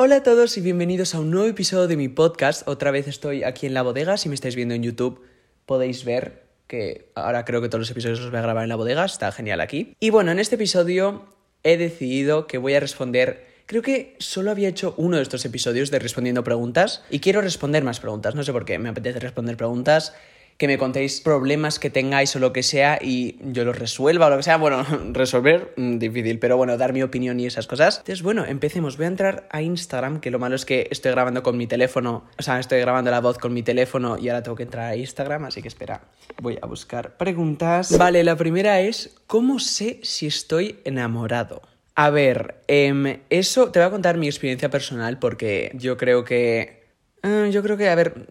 [0.00, 2.68] Hola a todos y bienvenidos a un nuevo episodio de mi podcast.
[2.68, 4.16] Otra vez estoy aquí en la bodega.
[4.16, 5.22] Si me estáis viendo en YouTube
[5.66, 8.76] podéis ver que ahora creo que todos los episodios los voy a grabar en la
[8.76, 9.04] bodega.
[9.04, 9.96] Está genial aquí.
[9.98, 11.26] Y bueno, en este episodio
[11.64, 13.44] he decidido que voy a responder...
[13.66, 17.82] Creo que solo había hecho uno de estos episodios de respondiendo preguntas y quiero responder
[17.82, 18.36] más preguntas.
[18.36, 20.14] No sé por qué, me apetece responder preguntas
[20.58, 24.30] que me contéis problemas que tengáis o lo que sea y yo los resuelva o
[24.30, 24.56] lo que sea.
[24.56, 27.98] Bueno, resolver, mm, difícil, pero bueno, dar mi opinión y esas cosas.
[27.98, 28.96] Entonces, bueno, empecemos.
[28.96, 32.24] Voy a entrar a Instagram, que lo malo es que estoy grabando con mi teléfono,
[32.36, 34.96] o sea, estoy grabando la voz con mi teléfono y ahora tengo que entrar a
[34.96, 36.02] Instagram, así que espera,
[36.42, 37.96] voy a buscar preguntas.
[37.96, 41.62] Vale, la primera es, ¿cómo sé si estoy enamorado?
[41.94, 46.84] A ver, em, eso te voy a contar mi experiencia personal porque yo creo que...
[47.22, 48.26] eh, yo creo que, a ver,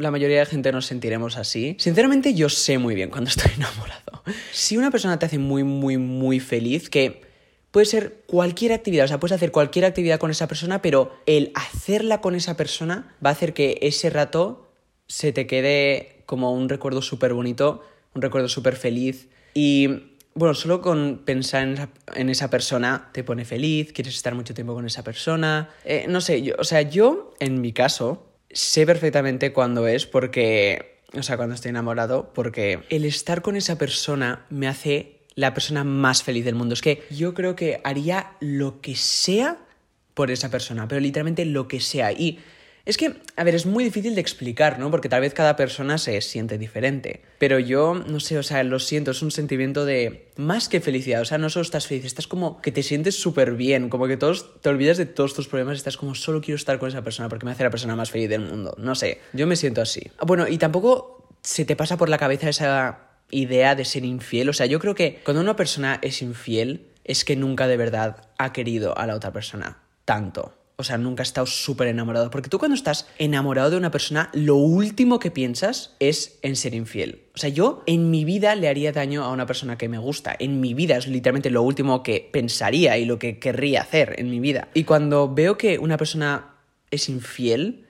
[0.00, 1.76] la mayoría de gente nos sentiremos así.
[1.78, 4.22] Sinceramente, yo sé muy bien cuando estoy enamorado.
[4.52, 7.22] Si una persona te hace muy, muy, muy feliz, que
[7.70, 11.52] puede ser cualquier actividad, o sea, puedes hacer cualquier actividad con esa persona, pero el
[11.54, 14.72] hacerla con esa persona va a hacer que ese rato
[15.06, 17.82] se te quede como un recuerdo súper bonito,
[18.14, 19.28] un recuerdo súper feliz.
[19.54, 19.88] Y
[20.34, 24.86] bueno, solo con pensar en esa, persona te pone feliz, quieres estar mucho tiempo con
[24.86, 25.70] esa persona.
[25.84, 31.02] Eh, no sé, yo, o sea, yo, en mi caso, sé perfectamente cuándo es porque,
[31.14, 35.84] o sea, cuando estoy enamorado, porque el estar con esa persona me hace la persona
[35.84, 36.74] más feliz del mundo.
[36.74, 39.58] Es que yo creo que haría lo que sea
[40.14, 42.12] por esa persona, pero literalmente lo que sea.
[42.12, 42.40] Y
[42.84, 44.90] es que, a ver, es muy difícil de explicar, ¿no?
[44.90, 47.22] Porque tal vez cada persona se siente diferente.
[47.38, 51.20] Pero yo, no sé, o sea, lo siento, es un sentimiento de más que felicidad.
[51.20, 54.16] O sea, no solo estás feliz, estás como que te sientes súper bien, como que
[54.16, 57.02] todos te olvidas de todos tus problemas y estás como solo quiero estar con esa
[57.02, 58.74] persona porque me hace la persona más feliz del mundo.
[58.78, 60.10] No sé, yo me siento así.
[60.26, 64.48] Bueno, y tampoco se te pasa por la cabeza esa idea de ser infiel.
[64.48, 68.28] O sea, yo creo que cuando una persona es infiel es que nunca de verdad
[68.38, 70.54] ha querido a la otra persona tanto.
[70.80, 72.30] O sea, nunca he estado súper enamorado.
[72.30, 76.74] Porque tú cuando estás enamorado de una persona, lo último que piensas es en ser
[76.74, 77.22] infiel.
[77.34, 80.34] O sea, yo en mi vida le haría daño a una persona que me gusta.
[80.38, 84.30] En mi vida es literalmente lo último que pensaría y lo que querría hacer en
[84.30, 84.68] mi vida.
[84.74, 86.54] Y cuando veo que una persona
[86.90, 87.86] es infiel,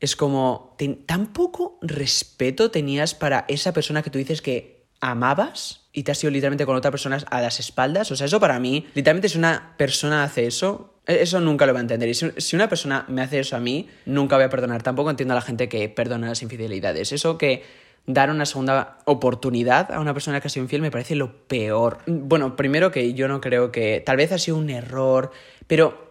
[0.00, 0.76] es como,
[1.06, 6.22] tan poco respeto tenías para esa persona que tú dices que amabas y te has
[6.22, 8.10] ido literalmente con otra persona a las espaldas.
[8.10, 11.78] O sea, eso para mí, literalmente si una persona hace eso, eso nunca lo voy
[11.78, 12.08] a entender.
[12.08, 14.82] Y si una persona me hace eso a mí, nunca voy a perdonar.
[14.82, 17.12] Tampoco entiendo a la gente que perdona las infidelidades.
[17.12, 17.62] Eso que
[18.06, 21.98] dar una segunda oportunidad a una persona que ha sido infiel me parece lo peor.
[22.06, 25.30] Bueno, primero que yo no creo que tal vez ha sido un error,
[25.66, 26.10] pero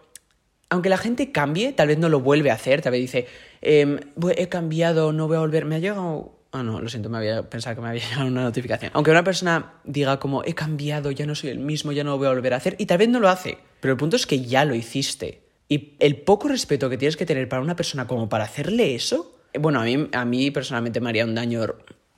[0.68, 3.26] aunque la gente cambie, tal vez no lo vuelve a hacer, tal vez dice,
[3.60, 4.00] eh,
[4.36, 6.39] he cambiado, no voy a volver, me ha llegado...
[6.52, 8.90] Ah, no, lo siento, me había pensado que me había llegado una notificación.
[8.94, 12.18] Aunque una persona diga como, he cambiado, ya no soy el mismo, ya no lo
[12.18, 14.26] voy a volver a hacer, y tal vez no lo hace, pero el punto es
[14.26, 15.42] que ya lo hiciste.
[15.68, 19.36] Y el poco respeto que tienes que tener para una persona como para hacerle eso,
[19.58, 21.66] bueno, a mí, a mí personalmente me haría un daño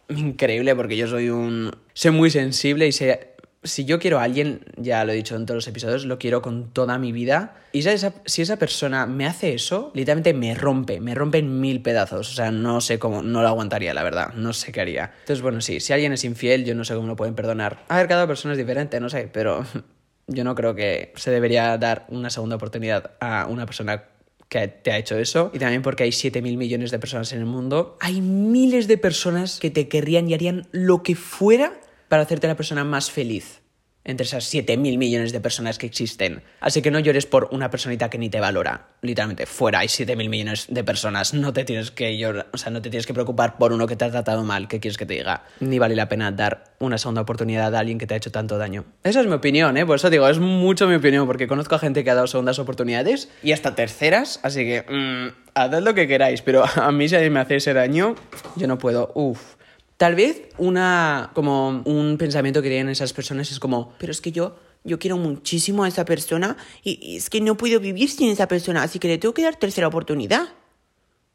[0.09, 1.75] increíble porque yo soy un...
[1.94, 3.31] Soy muy sensible y sé...
[3.64, 6.42] Si yo quiero a alguien, ya lo he dicho en todos los episodios, lo quiero
[6.42, 7.56] con toda mi vida.
[7.70, 11.80] Y esa, si esa persona me hace eso, literalmente me rompe, me rompe en mil
[11.80, 12.30] pedazos.
[12.30, 14.34] O sea, no sé cómo, no lo aguantaría, la verdad.
[14.34, 15.12] No sé qué haría.
[15.20, 17.84] Entonces, bueno, sí, si alguien es infiel, yo no sé cómo lo pueden perdonar.
[17.88, 19.64] A ver, cada persona es diferente, no sé, pero
[20.26, 24.04] yo no creo que se debería dar una segunda oportunidad a una persona
[24.52, 25.50] que te ha hecho eso.
[25.54, 27.96] Y también porque hay 7 mil millones de personas en el mundo.
[28.00, 31.80] Hay miles de personas que te querrían y harían lo que fuera
[32.12, 33.62] para hacerte la persona más feliz
[34.04, 36.42] entre esas 7 mil millones de personas que existen.
[36.60, 38.88] Así que no llores por una personita que ni te valora.
[39.00, 41.32] Literalmente, fuera hay 7 mil millones de personas.
[41.32, 43.96] No te tienes que llorar, o sea, no te tienes que preocupar por uno que
[43.96, 44.68] te ha tratado mal.
[44.68, 45.44] ¿Qué quieres que te diga?
[45.60, 48.58] Ni vale la pena dar una segunda oportunidad a alguien que te ha hecho tanto
[48.58, 48.84] daño.
[49.04, 49.86] Esa es mi opinión, ¿eh?
[49.86, 52.58] Por eso digo, es mucho mi opinión, porque conozco a gente que ha dado segundas
[52.58, 57.16] oportunidades y hasta terceras, así que mmm, haced lo que queráis, pero a mí si
[57.30, 58.16] me hace ese daño,
[58.56, 59.12] yo no puedo.
[59.14, 59.61] Uf.
[60.02, 64.32] Tal vez una, como un pensamiento que tienen esas personas es como, pero es que
[64.32, 68.28] yo, yo quiero muchísimo a esa persona y, y, es que no puedo vivir sin
[68.28, 70.48] esa persona, así que le tengo que dar tercera oportunidad.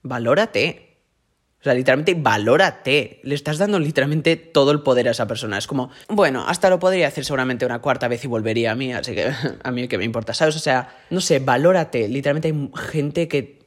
[0.02, 0.98] Valórate.
[1.62, 3.22] O sea, literalmente, valórate.
[3.24, 5.58] Le estás dando literalmente todo el poder a esa persona.
[5.58, 8.92] Es como, bueno, hasta lo podría hacer seguramente una cuarta vez y volvería a mí,
[8.92, 9.32] así que
[9.64, 10.58] a mí que me importa, ¿sabes?
[10.58, 12.10] O sea, no sé, valórate.
[12.10, 13.60] Literalmente hay gente que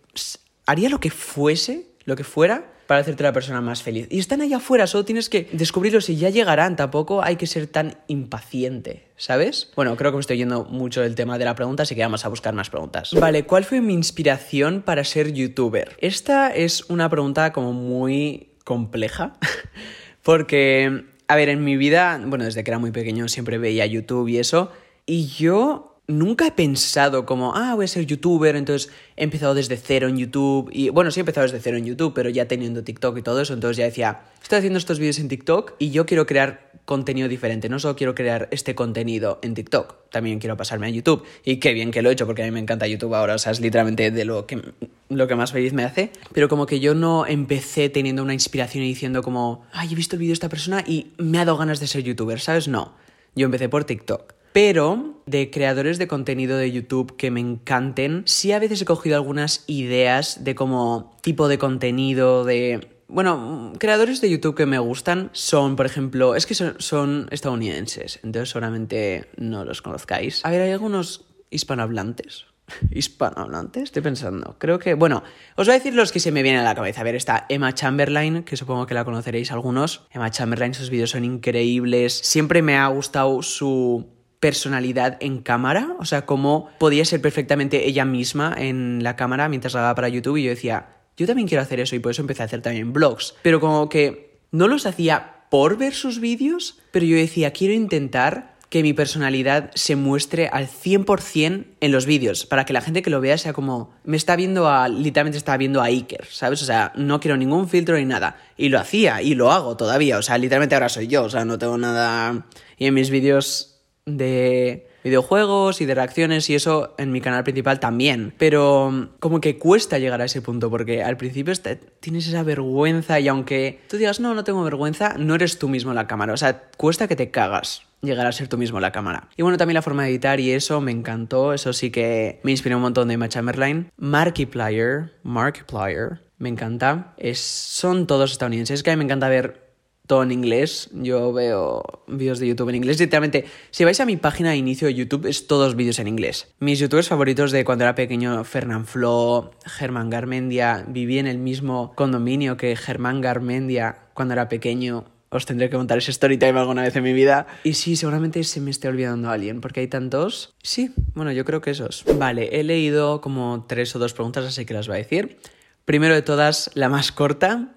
[0.67, 4.09] haría lo que fuese, lo que fuera, para hacerte la persona más feliz.
[4.11, 6.75] Y están allá afuera, solo tienes que descubrirlos y ya llegarán.
[6.75, 9.71] Tampoco hay que ser tan impaciente, ¿sabes?
[9.77, 12.25] Bueno, creo que me estoy yendo mucho del tema de la pregunta, así que vamos
[12.25, 13.13] a buscar más preguntas.
[13.13, 15.97] Vale, ¿cuál fue mi inspiración para ser youtuber?
[16.01, 19.35] Esta es una pregunta como muy compleja,
[20.25, 24.27] porque, a ver, en mi vida, bueno, desde que era muy pequeño siempre veía YouTube
[24.27, 24.73] y eso,
[25.07, 29.77] y yo nunca he pensado como, ah, voy a ser youtuber, entonces he empezado desde
[29.77, 30.69] cero en YouTube.
[30.73, 33.41] Y bueno, sí he empezado desde cero en YouTube, pero ya teniendo TikTok y todo
[33.41, 37.29] eso, entonces ya decía, estoy haciendo estos vídeos en TikTok y yo quiero crear contenido
[37.29, 37.69] diferente.
[37.69, 41.25] No solo quiero crear este contenido en TikTok, también quiero pasarme a YouTube.
[41.45, 43.39] Y qué bien que lo he hecho, porque a mí me encanta YouTube ahora, o
[43.39, 44.61] sea, es literalmente de lo que,
[45.09, 46.11] lo que más feliz me hace.
[46.33, 50.17] Pero como que yo no empecé teniendo una inspiración y diciendo como, ay, he visto
[50.17, 52.67] el vídeo de esta persona y me ha dado ganas de ser youtuber, ¿sabes?
[52.67, 52.95] No.
[53.37, 54.40] Yo empecé por TikTok.
[54.53, 59.17] Pero de creadores de contenido de YouTube que me encanten, sí a veces he cogido
[59.17, 62.89] algunas ideas de como tipo de contenido, de...
[63.07, 68.51] Bueno, creadores de YouTube que me gustan son, por ejemplo, es que son, estadounidenses, entonces
[68.51, 70.45] seguramente no los conozcáis.
[70.45, 72.47] A ver, hay algunos hispanohablantes.
[72.91, 74.57] hispanohablantes, estoy pensando.
[74.59, 75.25] Creo que, bueno,
[75.57, 77.01] os voy a decir los que se me vienen a la cabeza.
[77.01, 80.07] A ver, está Emma Chamberlain, que supongo que la conoceréis algunos.
[80.13, 82.13] Emma Chamberlain, sus vídeos son increíbles.
[82.13, 88.05] Siempre me ha gustado su personalidad en cámara, o sea, cómo podía ser perfectamente ella
[88.05, 91.79] misma en la cámara mientras grababa para YouTube y yo decía, yo también quiero hacer
[91.79, 95.45] eso y por eso empecé a hacer también vlogs, pero como que no los hacía
[95.51, 100.69] por ver sus vídeos, pero yo decía, quiero intentar que mi personalidad se muestre al
[100.69, 104.37] 100% en los vídeos, para que la gente que lo vea sea como, me está
[104.37, 106.63] viendo a, literalmente está viendo a Iker, ¿sabes?
[106.63, 108.37] O sea, no quiero ningún filtro ni nada.
[108.57, 111.45] Y lo hacía, y lo hago todavía, o sea, literalmente ahora soy yo, o sea,
[111.45, 112.47] no tengo nada...
[112.79, 117.81] Y en mis vídeos de videojuegos y de reacciones y eso en mi canal principal
[117.81, 118.35] también.
[118.39, 121.55] Pero mm, como que cuesta llegar a ese punto porque al principio
[122.01, 125.91] tienes esa vergüenza y aunque tú digas no, no tengo vergüenza, no eres tú mismo
[125.93, 126.33] en la cámara.
[126.33, 129.29] O sea, cuesta que te cagas llegar a ser tú mismo en la cámara.
[129.37, 131.53] Y bueno, también la forma de editar y eso me encantó.
[131.53, 133.91] Eso sí que me inspiró un montón de Emma Chamberlain.
[133.97, 137.15] Markiplier, Markiplier, me encanta.
[137.19, 138.81] Es, son todos estadounidenses.
[138.81, 139.70] Es que a mí me encanta ver
[140.11, 140.91] todo en inglés.
[140.93, 142.99] Yo veo vídeos de YouTube en inglés.
[142.99, 146.49] Literalmente, si vais a mi página de inicio de YouTube, es todos vídeos en inglés.
[146.59, 151.93] Mis youtubers favoritos de cuando era pequeño, Fernán Flo, Germán Garmendia, viví en el mismo
[151.95, 155.05] condominio que Germán Garmendia cuando era pequeño.
[155.29, 157.47] Os tendré que contar ese story time alguna vez en mi vida.
[157.63, 160.57] Y sí, seguramente se me esté olvidando alguien, porque hay tantos.
[160.61, 162.05] Sí, bueno, yo creo que esos.
[162.19, 165.39] Vale, he leído como tres o dos preguntas, así que las voy a decir.
[165.85, 167.77] Primero de todas, la más corta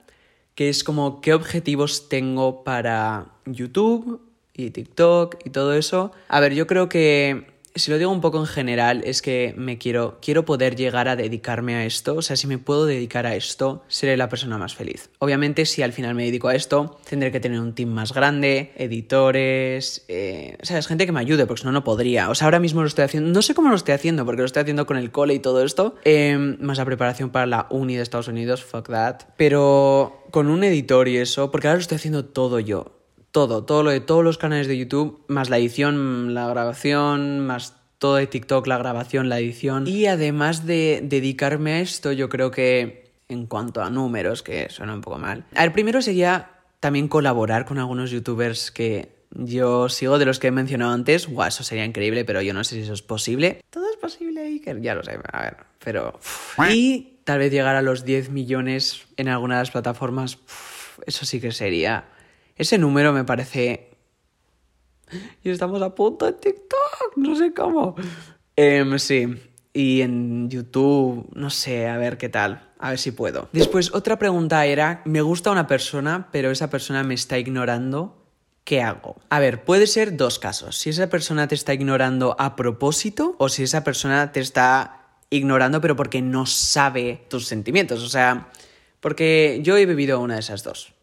[0.55, 4.21] que es como qué objetivos tengo para YouTube
[4.53, 6.11] y TikTok y todo eso.
[6.27, 9.77] A ver, yo creo que si lo digo un poco en general, es que me
[9.77, 12.15] quiero, quiero poder llegar a dedicarme a esto.
[12.15, 15.09] O sea, si me puedo dedicar a esto, seré la persona más feliz.
[15.19, 18.71] Obviamente, si al final me dedico a esto, tendré que tener un team más grande,
[18.75, 22.29] editores, eh, o sea, es gente que me ayude, porque si no, no podría.
[22.29, 24.45] O sea, ahora mismo lo estoy haciendo, no sé cómo lo estoy haciendo, porque lo
[24.45, 27.95] estoy haciendo con el cole y todo esto, em, más la preparación para la uni
[27.95, 29.21] de Estados Unidos, fuck that.
[29.37, 33.02] Pero con un editor y eso, porque ahora lo estoy haciendo todo yo
[33.33, 37.75] todo, todo lo de todos los canales de YouTube, más la edición, la grabación, más
[37.97, 39.87] todo de TikTok, la grabación, la edición.
[39.87, 44.93] Y además de dedicarme a esto, yo creo que en cuanto a números, que suena
[44.93, 45.45] un poco mal.
[45.55, 50.47] A ver, primero sería también colaborar con algunos youtubers que yo sigo de los que
[50.47, 51.27] he mencionado antes.
[51.27, 53.61] Guau, eso sería increíble, pero yo no sé si eso es posible.
[53.71, 54.79] Todo es posible, Iker.
[54.79, 56.19] Ya lo sé, a ver, pero...
[56.69, 60.37] Y tal vez llegar a los 10 millones en alguna de las plataformas,
[61.07, 62.12] eso sí que sería
[62.55, 63.89] ese número me parece...
[65.43, 67.95] Y estamos a punto en TikTok, no sé cómo.
[68.55, 69.27] Em, sí,
[69.73, 73.49] y en YouTube, no sé, a ver qué tal, a ver si puedo.
[73.51, 78.19] Después, otra pregunta era, me gusta una persona, pero esa persona me está ignorando.
[78.63, 79.17] ¿Qué hago?
[79.29, 80.77] A ver, puede ser dos casos.
[80.77, 85.81] Si esa persona te está ignorando a propósito o si esa persona te está ignorando
[85.81, 88.03] pero porque no sabe tus sentimientos.
[88.03, 88.49] O sea,
[88.99, 90.93] porque yo he vivido una de esas dos.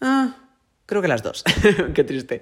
[0.00, 0.36] Ah,
[0.86, 1.44] Creo que las dos.
[1.94, 2.40] Qué triste.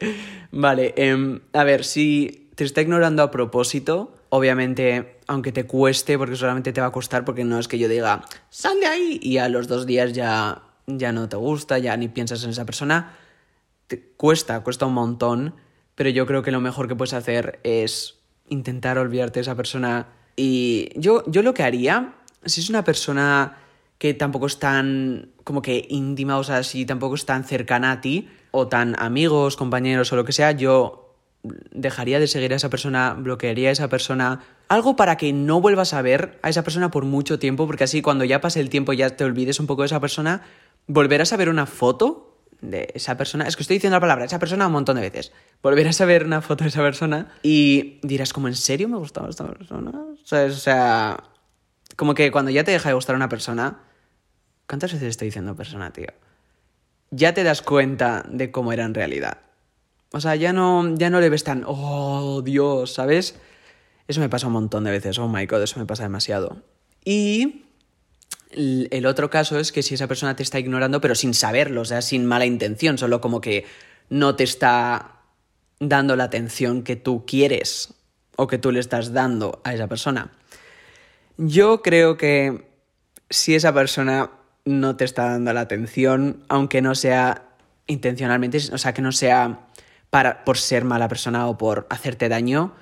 [0.51, 6.37] Vale, em, a ver, si te está ignorando a propósito, obviamente, aunque te cueste, porque
[6.37, 9.39] solamente te va a costar, porque no es que yo diga, sal de ahí, y
[9.39, 13.15] a los dos días ya, ya no te gusta, ya ni piensas en esa persona,
[13.87, 15.55] te cuesta, cuesta un montón,
[15.95, 18.19] pero yo creo que lo mejor que puedes hacer es
[18.49, 20.09] intentar olvidarte de esa persona.
[20.37, 23.59] Y yo, yo lo que haría, si es una persona
[24.03, 28.01] que tampoco es tan como que íntima, o sea, si tampoco es tan cercana a
[28.01, 31.15] ti, o tan amigos, compañeros o lo que sea, yo
[31.71, 35.95] dejaría de seguir a esa persona, bloquearía a esa persona, algo para que no vuelvas
[35.95, 38.93] a ver a esa persona por mucho tiempo, porque así cuando ya pase el tiempo
[38.93, 40.43] ya te olvides un poco de esa persona,
[40.89, 44.41] volverás a ver una foto de esa persona, es que estoy diciendo la palabra, esa
[44.41, 45.31] persona un montón de veces,
[45.63, 49.31] volverás a ver una foto de esa persona y dirás como, ¿en serio me gustaba
[49.31, 49.93] esta persona?
[49.93, 51.23] O sea, o sea
[51.95, 53.79] como que cuando ya te deja de gustar una persona,
[54.67, 56.09] ¿Cuántas veces estoy diciendo persona, tío?
[57.11, 59.39] Ya te das cuenta de cómo era en realidad.
[60.13, 63.37] O sea, ya no, ya no le ves tan, oh, Dios, ¿sabes?
[64.09, 65.19] Eso me pasa un montón de veces.
[65.19, 66.63] Oh my god, eso me pasa demasiado.
[67.05, 67.65] Y
[68.51, 71.85] el otro caso es que si esa persona te está ignorando, pero sin saberlo, o
[71.85, 73.65] sea, sin mala intención, solo como que
[74.11, 75.23] no te está
[75.81, 77.95] dando la atención que tú quieres
[78.37, 80.33] o que tú le estás dando a esa persona.
[81.39, 82.69] Yo creo que
[83.31, 84.31] si esa persona
[84.65, 87.49] no te está dando la atención, aunque no sea
[87.87, 89.67] intencionalmente, o sea, que no sea
[90.11, 92.75] para, por ser mala persona o por hacerte daño,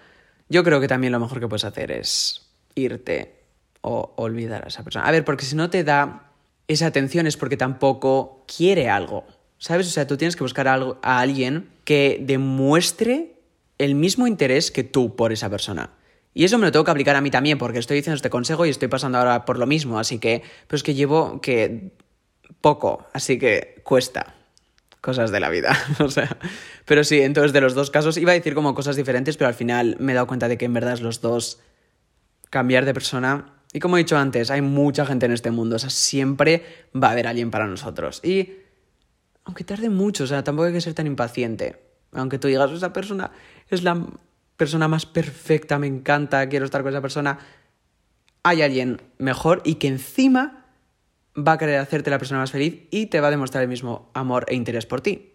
[0.49, 3.41] yo creo que también lo mejor que puedes hacer es irte
[3.81, 5.07] o olvidar a esa persona.
[5.07, 6.33] A ver, porque si no te da
[6.69, 9.25] esa atención es porque tampoco quiere algo,
[9.59, 9.87] ¿sabes?
[9.87, 13.37] O sea, tú tienes que buscar a, a alguien que demuestre
[13.79, 15.91] el mismo interés que tú por esa persona.
[16.33, 18.65] Y eso me lo tengo que aplicar a mí también, porque estoy diciendo este consejo
[18.67, 21.93] y estoy pasando ahora por lo mismo, así que, pero es que llevo que
[22.61, 24.35] poco, así que cuesta
[25.01, 26.37] cosas de la vida, o sea,
[26.85, 29.55] pero sí, entonces de los dos casos iba a decir como cosas diferentes, pero al
[29.55, 31.61] final me he dado cuenta de que en verdad es los dos
[32.51, 33.55] cambiar de persona.
[33.73, 37.09] Y como he dicho antes, hay mucha gente en este mundo, o sea, siempre va
[37.09, 38.21] a haber alguien para nosotros.
[38.25, 38.57] Y
[39.45, 41.81] aunque tarde mucho, o sea, tampoco hay que ser tan impaciente.
[42.13, 43.31] Aunque tú digas, esa persona
[43.69, 44.05] es la
[44.61, 47.39] persona más perfecta, me encanta, quiero estar con esa persona,
[48.43, 50.67] hay alguien mejor y que encima
[51.35, 54.11] va a querer hacerte la persona más feliz y te va a demostrar el mismo
[54.13, 55.33] amor e interés por ti.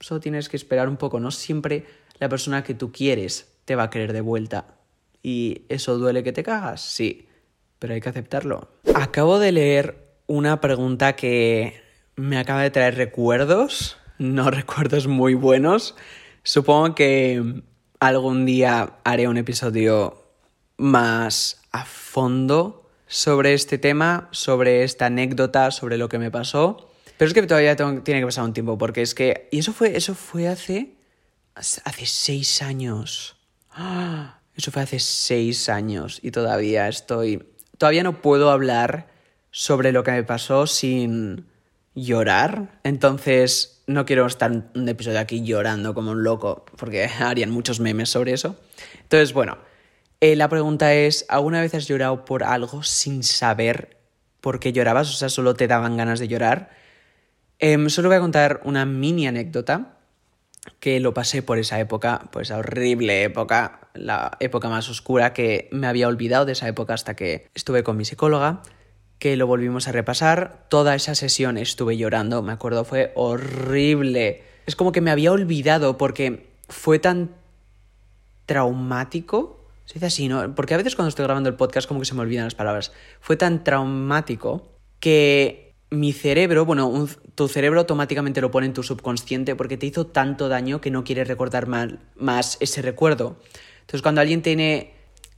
[0.00, 1.86] Solo tienes que esperar un poco, no siempre
[2.18, 4.66] la persona que tú quieres te va a querer de vuelta.
[5.22, 6.82] ¿Y eso duele que te cagas?
[6.82, 7.26] Sí,
[7.78, 8.68] pero hay que aceptarlo.
[8.94, 11.80] Acabo de leer una pregunta que
[12.16, 15.96] me acaba de traer recuerdos, no recuerdos muy buenos.
[16.42, 17.62] Supongo que
[18.00, 20.24] algún día haré un episodio
[20.76, 26.90] más a fondo sobre este tema, sobre esta anécdota, sobre lo que me pasó.
[27.16, 29.48] Pero es que todavía tiene que pasar un tiempo, porque es que...
[29.50, 30.94] Y eso fue, eso fue hace...
[31.54, 33.36] Hace seis años.
[34.54, 37.48] Eso fue hace seis años y todavía estoy...
[37.78, 39.08] Todavía no puedo hablar
[39.50, 41.46] sobre lo que me pasó sin
[41.94, 42.80] llorar.
[42.84, 48.10] Entonces, no quiero estar un episodio aquí llorando como un loco, porque harían muchos memes
[48.10, 48.56] sobre eso.
[49.02, 49.58] Entonces, bueno,
[50.20, 53.96] eh, la pregunta es, ¿alguna vez has llorado por algo sin saber
[54.40, 55.08] por qué llorabas?
[55.10, 56.70] O sea, solo te daban ganas de llorar.
[57.58, 59.96] Em, solo voy a contar una mini anécdota
[60.80, 65.68] que lo pasé por esa época, pues esa horrible época, la época más oscura que
[65.72, 68.62] me había olvidado de esa época hasta que estuve con mi psicóloga
[69.18, 70.66] que lo volvimos a repasar.
[70.68, 74.42] Toda esa sesión estuve llorando, me acuerdo, fue horrible.
[74.66, 77.30] Es como que me había olvidado porque fue tan
[78.46, 79.64] traumático.
[79.84, 80.54] Se dice así, ¿no?
[80.54, 82.92] Porque a veces cuando estoy grabando el podcast como que se me olvidan las palabras.
[83.20, 84.68] Fue tan traumático
[85.00, 90.06] que mi cerebro, bueno, tu cerebro automáticamente lo pone en tu subconsciente porque te hizo
[90.06, 93.38] tanto daño que no quieres recordar más ese recuerdo.
[93.80, 94.92] Entonces cuando alguien tiene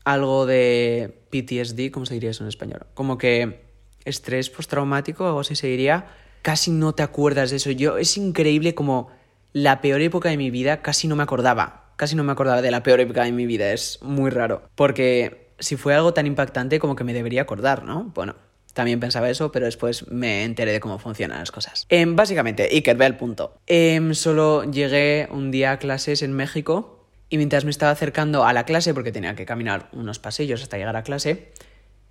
[0.04, 2.86] algo de PTSD, ¿cómo se diría eso en español?
[2.94, 3.69] Como que
[4.04, 6.06] estrés postraumático, algo así se diría,
[6.42, 7.70] casi no te acuerdas de eso.
[7.70, 9.10] Yo es increíble como
[9.52, 11.92] la peor época de mi vida casi no me acordaba.
[11.96, 14.62] Casi no me acordaba de la peor época de mi vida, es muy raro.
[14.74, 18.10] Porque si fue algo tan impactante como que me debería acordar, ¿no?
[18.14, 18.36] Bueno,
[18.72, 21.86] también pensaba eso, pero después me enteré de cómo funcionan las cosas.
[21.88, 23.58] Em, básicamente, Iker, ve al punto.
[23.66, 28.52] Em, solo llegué un día a clases en México y mientras me estaba acercando a
[28.52, 31.52] la clase, porque tenía que caminar unos pasillos hasta llegar a clase,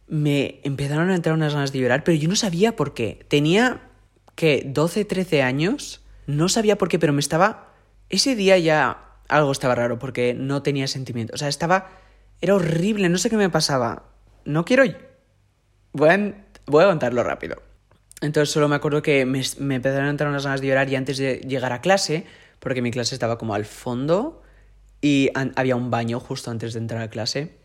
[0.10, 3.26] me empezaron a entrar unas ganas de llorar, pero yo no sabía por qué.
[3.28, 3.82] Tenía,
[4.36, 7.74] que 12, 13 años, no sabía por qué, pero me estaba...
[8.10, 11.34] Ese día ya algo estaba raro, porque no tenía sentimiento.
[11.36, 11.92] O sea, estaba...
[12.42, 14.04] Era horrible, no sé qué me pasaba.
[14.46, 14.84] No quiero...
[15.94, 17.62] Voy a, voy a contarlo rápido.
[18.22, 20.96] Entonces solo me acuerdo que me, me empezaron a entrar unas ganas de llorar y
[20.96, 22.26] antes de llegar a clase,
[22.60, 24.42] porque mi clase estaba como al fondo
[25.02, 27.58] y había un baño justo antes de entrar a clase.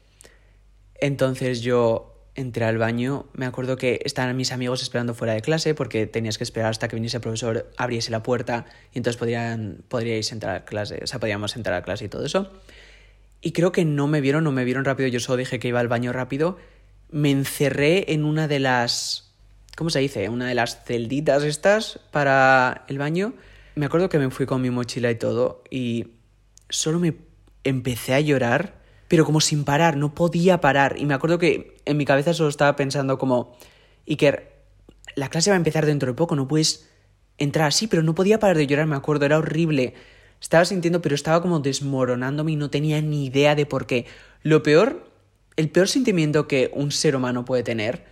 [1.00, 5.74] Entonces yo entré al baño, me acuerdo que estaban mis amigos esperando fuera de clase
[5.74, 9.84] porque tenías que esperar hasta que viniese el profesor, abriese la puerta y entonces podrían,
[9.88, 12.50] podríais entrar a clase, o sea, podíamos entrar a clase y todo eso.
[13.40, 15.78] Y creo que no me vieron, no me vieron rápido, yo solo dije que iba
[15.78, 16.56] al baño rápido.
[17.10, 19.32] Me encerré en una de las...
[19.76, 20.28] ¿Cómo se dice?
[20.28, 23.34] Una de las celditas estas para el baño.
[23.74, 26.06] Me acuerdo que me fui con mi mochila y todo y
[26.70, 27.14] solo me
[27.64, 30.96] empecé a llorar pero como sin parar, no podía parar.
[30.98, 33.56] Y me acuerdo que en mi cabeza solo estaba pensando como,
[34.08, 34.52] Iker,
[35.14, 36.88] la clase va a empezar dentro de poco, no puedes
[37.38, 39.94] entrar así, pero no podía parar de llorar, me acuerdo, era horrible.
[40.40, 44.06] Estaba sintiendo, pero estaba como desmoronándome y no tenía ni idea de por qué.
[44.42, 45.10] Lo peor,
[45.56, 48.04] el peor sentimiento que un ser humano puede tener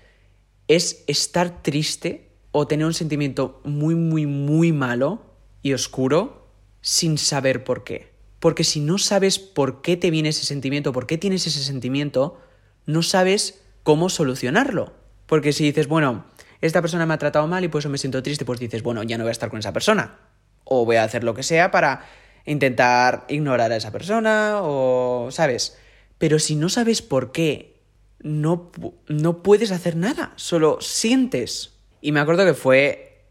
[0.68, 5.22] es estar triste o tener un sentimiento muy, muy, muy malo
[5.62, 6.49] y oscuro
[6.80, 8.12] sin saber por qué.
[8.42, 12.40] Porque si no sabes por qué te viene ese sentimiento, por qué tienes ese sentimiento,
[12.87, 14.94] no sabes cómo solucionarlo.
[15.26, 16.25] Porque si dices, bueno,
[16.61, 19.04] esta persona me ha tratado mal y por eso me siento triste, pues dices, bueno,
[19.04, 20.18] ya no voy a estar con esa persona.
[20.64, 22.04] O voy a hacer lo que sea para
[22.44, 25.78] intentar ignorar a esa persona o, ¿sabes?
[26.18, 27.80] Pero si no sabes por qué,
[28.18, 28.72] no,
[29.06, 31.75] no puedes hacer nada, solo sientes.
[32.00, 33.22] Y me acuerdo que fue,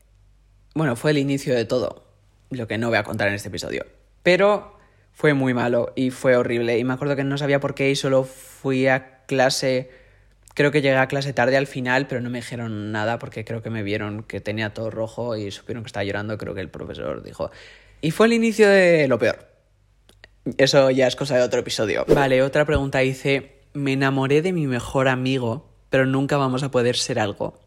[0.74, 2.06] bueno, fue el inicio de todo,
[2.50, 3.86] lo que no voy a contar en este episodio.
[4.24, 4.80] Pero
[5.22, 6.80] fue muy malo y fue horrible.
[6.80, 9.92] Y me acuerdo que no sabía por qué y solo fui a clase.
[10.56, 13.62] Creo que llegué a clase tarde al final, pero no me dijeron nada porque creo
[13.62, 16.40] que me vieron que tenía todo rojo y supieron que estaba llorando.
[16.40, 17.52] Creo que el profesor dijo.
[18.02, 19.48] Y fue el inicio de lo peor.
[20.58, 22.04] Eso ya es cosa de otro episodio.
[22.08, 26.98] Vale, otra pregunta dice: Me enamoré de mi mejor amigo, pero nunca vamos a poder
[26.98, 27.60] ser algo.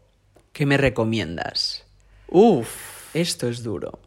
[0.51, 1.85] ¿Qué me recomiendas?
[2.27, 3.99] Uf, esto es duro.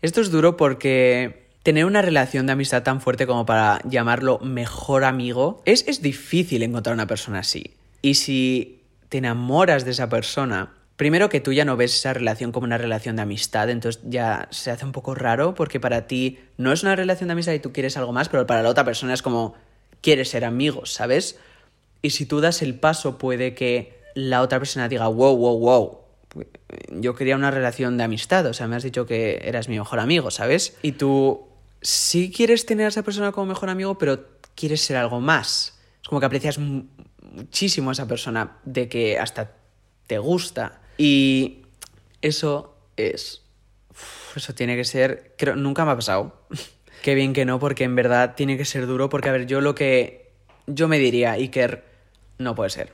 [0.00, 5.02] Esto es duro porque tener una relación de amistad tan fuerte como para llamarlo mejor
[5.02, 7.74] amigo, es, es difícil encontrar una persona así.
[8.02, 12.52] Y si te enamoras de esa persona, primero que tú ya no ves esa relación
[12.52, 16.38] como una relación de amistad, entonces ya se hace un poco raro porque para ti
[16.56, 18.84] no es una relación de amistad y tú quieres algo más, pero para la otra
[18.84, 19.56] persona es como
[20.02, 21.36] quieres ser amigos, ¿sabes?
[22.00, 25.98] Y si tú das el paso puede que la otra persona diga, wow, wow, wow,
[26.90, 29.98] yo quería una relación de amistad, o sea, me has dicho que eras mi mejor
[29.98, 30.76] amigo, ¿sabes?
[30.82, 31.45] Y tú
[31.86, 34.26] sí quieres tener a esa persona como mejor amigo, pero
[34.56, 35.78] quieres ser algo más.
[36.02, 39.52] Es como que aprecias muchísimo a esa persona, de que hasta
[40.08, 40.80] te gusta.
[40.98, 41.62] Y
[42.22, 43.42] eso es...
[44.34, 45.34] eso tiene que ser...
[45.38, 46.48] Creo, nunca me ha pasado.
[47.02, 49.60] Qué bien que no, porque en verdad tiene que ser duro, porque a ver, yo
[49.60, 50.32] lo que...
[50.66, 51.84] Yo me diría, Iker,
[52.38, 52.92] no puede ser.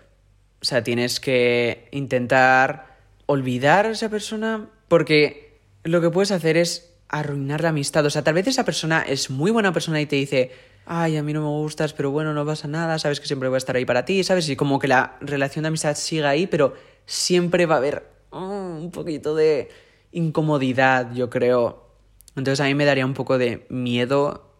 [0.61, 6.92] O sea, tienes que intentar olvidar a esa persona, porque lo que puedes hacer es
[7.13, 8.05] arruinar la amistad.
[8.05, 10.51] O sea, tal vez esa persona es muy buena persona y te dice,
[10.87, 13.57] ay, a mí no me gustas, pero bueno, no pasa nada, sabes que siempre voy
[13.57, 14.49] a estar ahí para ti, ¿sabes?
[14.49, 16.75] Y como que la relación de amistad siga ahí, pero
[17.07, 19.69] siempre va a haber oh, un poquito de
[20.11, 21.87] incomodidad, yo creo.
[22.35, 24.51] Entonces a mí me daría un poco de miedo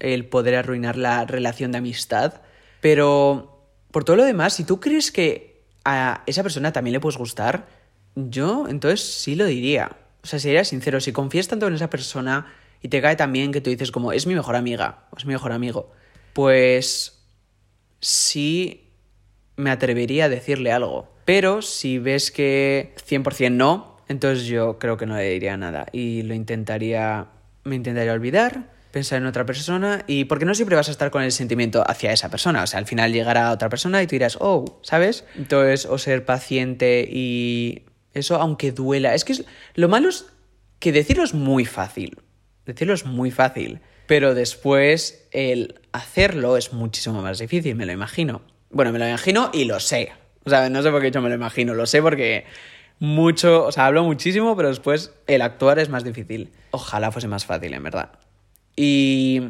[0.00, 2.42] el poder arruinar la relación de amistad.
[2.80, 7.16] Pero por todo lo demás, si tú crees que a esa persona también le puedes
[7.16, 7.68] gustar,
[8.16, 9.96] yo entonces sí lo diría.
[10.24, 12.46] O sea, sería sincero, si confías tanto en esa persona
[12.80, 15.34] y te cae también que tú dices como es mi mejor amiga o es mi
[15.34, 15.92] mejor amigo,
[16.32, 17.26] pues
[18.00, 18.90] sí
[19.56, 21.12] me atrevería a decirle algo.
[21.26, 26.22] Pero si ves que 100% no, entonces yo creo que no le diría nada y
[26.22, 27.26] lo intentaría,
[27.64, 31.22] me intentaría olvidar, pensar en otra persona y porque no siempre vas a estar con
[31.22, 34.38] el sentimiento hacia esa persona, o sea, al final llegará otra persona y tú dirás,
[34.40, 35.24] oh, ¿sabes?
[35.36, 37.82] Entonces, o ser paciente y
[38.14, 39.14] eso aunque duela.
[39.14, 40.26] Es que lo malo es
[40.78, 42.18] que decirlo es muy fácil.
[42.64, 43.80] Decirlo es muy fácil.
[44.06, 48.42] Pero después el hacerlo es muchísimo más difícil, me lo imagino.
[48.70, 50.12] Bueno, me lo imagino y lo sé.
[50.44, 52.44] O sea, no sé por qué yo me lo imagino, lo sé porque
[52.98, 56.52] mucho, o sea, hablo muchísimo, pero después el actuar es más difícil.
[56.70, 58.10] Ojalá fuese más fácil, en verdad.
[58.76, 59.40] Y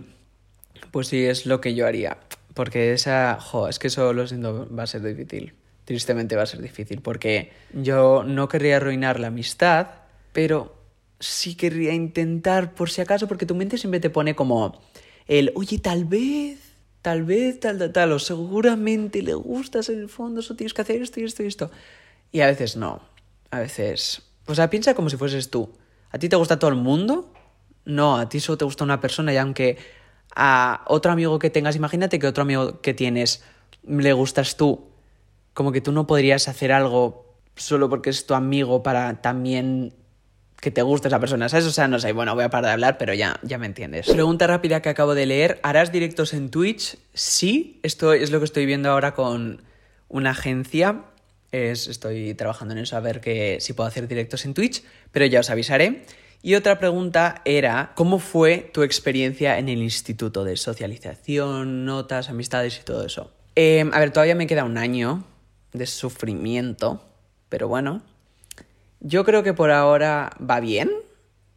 [0.93, 2.19] pues sí, es lo que yo haría.
[2.55, 6.47] Porque esa, jo, es que eso lo siento, va a ser difícil tristemente va a
[6.47, 9.89] ser difícil porque yo no querría arruinar la amistad,
[10.33, 10.75] pero
[11.21, 14.81] sí querría intentar por si acaso, porque tu mente siempre te pone como
[15.27, 16.59] el, oye, tal vez,
[17.03, 20.83] tal vez, tal, tal, tal, o seguramente le gustas en el fondo, eso tienes que
[20.83, 21.71] hacer esto y esto y esto.
[22.33, 23.01] Y a veces no,
[23.51, 24.23] a veces...
[24.47, 25.73] O sea, piensa como si fueses tú.
[26.11, 27.33] ¿A ti te gusta todo el mundo?
[27.87, 29.79] No, a ti solo te gusta una persona y aunque
[30.37, 33.43] a otro amigo que tengas, imagínate que otro amigo que tienes
[33.87, 34.94] le gustas tú
[35.55, 39.95] como que tú no podrías hacer algo solo porque es tu amigo para también
[40.61, 41.67] que te guste esa persona, ¿sabes?
[41.67, 44.07] O sea, no sé, bueno, voy a parar de hablar, pero ya, ya me entiendes.
[44.09, 46.97] Pregunta rápida que acabo de leer, ¿harás directos en Twitch?
[47.13, 49.63] Sí, esto es lo que estoy viendo ahora con
[50.09, 51.03] una agencia,
[51.53, 55.27] es, estoy trabajando en eso a ver que, si puedo hacer directos en Twitch, pero
[55.27, 56.07] ya os avisaré.
[56.43, 62.79] Y otra pregunta era, ¿cómo fue tu experiencia en el instituto de socialización, notas, amistades
[62.81, 63.33] y todo eso?
[63.55, 65.25] Em, a ver, todavía me queda un año,
[65.75, 67.05] de sufrimiento,
[67.51, 68.03] pero bueno,
[69.01, 70.91] yo creo que por ahora va bien.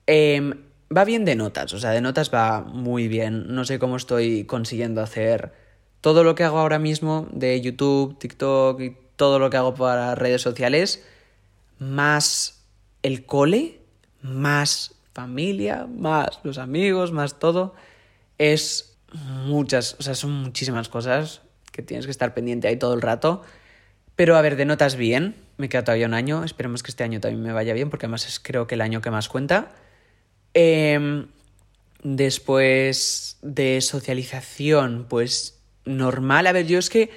[0.06, 3.56] Em, va bien de notas, o sea, de notas va muy bien.
[3.56, 5.53] No sé cómo estoy consiguiendo hacer
[6.01, 10.15] todo lo que hago ahora mismo de YouTube, TikTok y todo lo que hago para
[10.15, 11.03] redes sociales,
[11.80, 12.65] más
[13.03, 13.82] el cole,
[14.21, 17.73] más familia, más los amigos, más todo.
[18.38, 18.97] Es
[19.45, 23.41] muchas, o sea, son muchísimas cosas que tienes que estar pendiente ahí todo el rato.
[24.17, 27.21] Pero a ver, de notas bien, me queda todavía un año, esperemos que este año
[27.21, 29.71] también me vaya bien, porque además es creo que el año que más cuenta.
[30.53, 31.27] Em,
[32.03, 36.47] Después de socialización, pues normal.
[36.47, 37.10] A ver, yo es que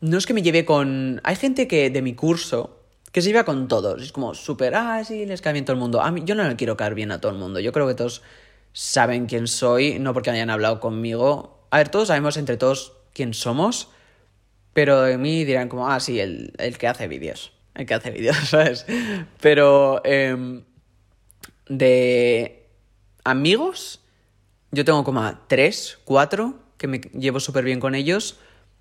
[0.00, 1.20] no es que me lleve con...
[1.24, 2.80] Hay gente que de mi curso
[3.12, 4.02] que se lleva con todos.
[4.02, 6.02] Es como súper, ah, sí, les cae bien todo el mundo.
[6.02, 7.60] A mí, yo no le quiero caer bien a todo el mundo.
[7.60, 8.22] Yo creo que todos
[8.72, 11.66] saben quién soy, no porque hayan hablado conmigo.
[11.70, 13.88] A ver, todos sabemos entre todos quién somos,
[14.74, 17.52] pero de mí dirán como, ah, sí, el, el que hace vídeos.
[17.74, 18.84] El que hace vídeos, ¿sabes?
[19.40, 20.62] Pero eh,
[21.68, 22.68] de
[23.24, 24.00] amigos,
[24.70, 28.38] yo tengo como a tres, cuatro, que me llevo súper bien con ellos.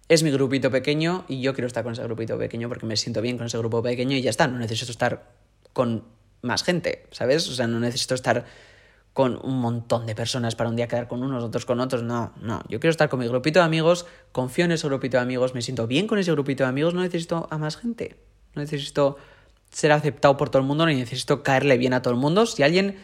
[0.10, 3.22] Es mi grupito pequeño y yo quiero estar con ese grupito pequeño porque me siento
[3.22, 5.32] bien con ese grupo pequeño y ya está, no necesito estar
[5.72, 6.04] con
[6.42, 7.48] más gente, ¿sabes?
[7.48, 8.46] O sea, no necesito estar
[9.14, 12.04] con un montón de personas para un día quedar con unos, otros con otros.
[12.04, 12.62] No, no.
[12.68, 15.62] Yo quiero estar con mi grupito de amigos, confío en ese grupito de amigos, me
[15.62, 18.18] siento bien con ese grupito de amigos, no necesito a más gente.
[18.56, 19.18] No necesito
[19.72, 22.46] ser aceptado por todo el mundo, ni necesito caerle bien a todo el mundo.
[22.46, 22.98] Si alguien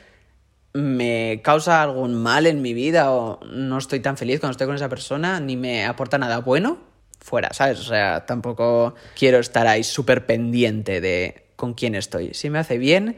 [0.74, 4.76] me causa algún mal en mi vida o no estoy tan feliz cuando estoy con
[4.76, 6.80] esa persona, ni me aporta nada bueno,
[7.19, 7.80] fuera, ¿sabes?
[7.80, 12.34] O sea, tampoco quiero estar ahí súper pendiente de con quién estoy.
[12.34, 13.17] Si me hace bien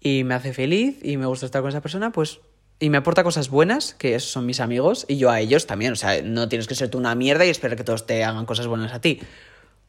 [0.00, 2.40] y me hace feliz y me gusta estar con esa persona, pues...
[2.82, 5.92] Y me aporta cosas buenas, que son mis amigos, y yo a ellos también.
[5.92, 8.46] O sea, no tienes que ser tú una mierda y esperar que todos te hagan
[8.46, 9.20] cosas buenas a ti.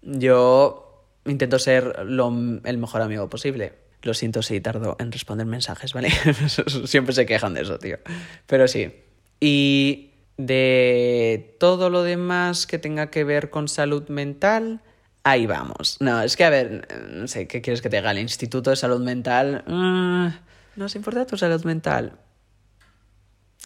[0.02, 3.74] Yo intento ser el mejor amigo posible.
[4.02, 6.10] Lo siento si tardo en responder mensajes, ¿vale?
[6.86, 7.97] Siempre se quejan de eso, tío.
[8.45, 8.91] Pero sí.
[9.39, 14.82] Y de todo lo demás que tenga que ver con salud mental,
[15.24, 15.98] ahí vamos.
[16.00, 18.12] No, es que a ver, no sé, ¿qué quieres que te haga?
[18.12, 19.64] El Instituto de Salud Mental.
[19.68, 20.28] Mm,
[20.76, 22.14] ¿No os importa tu salud mental?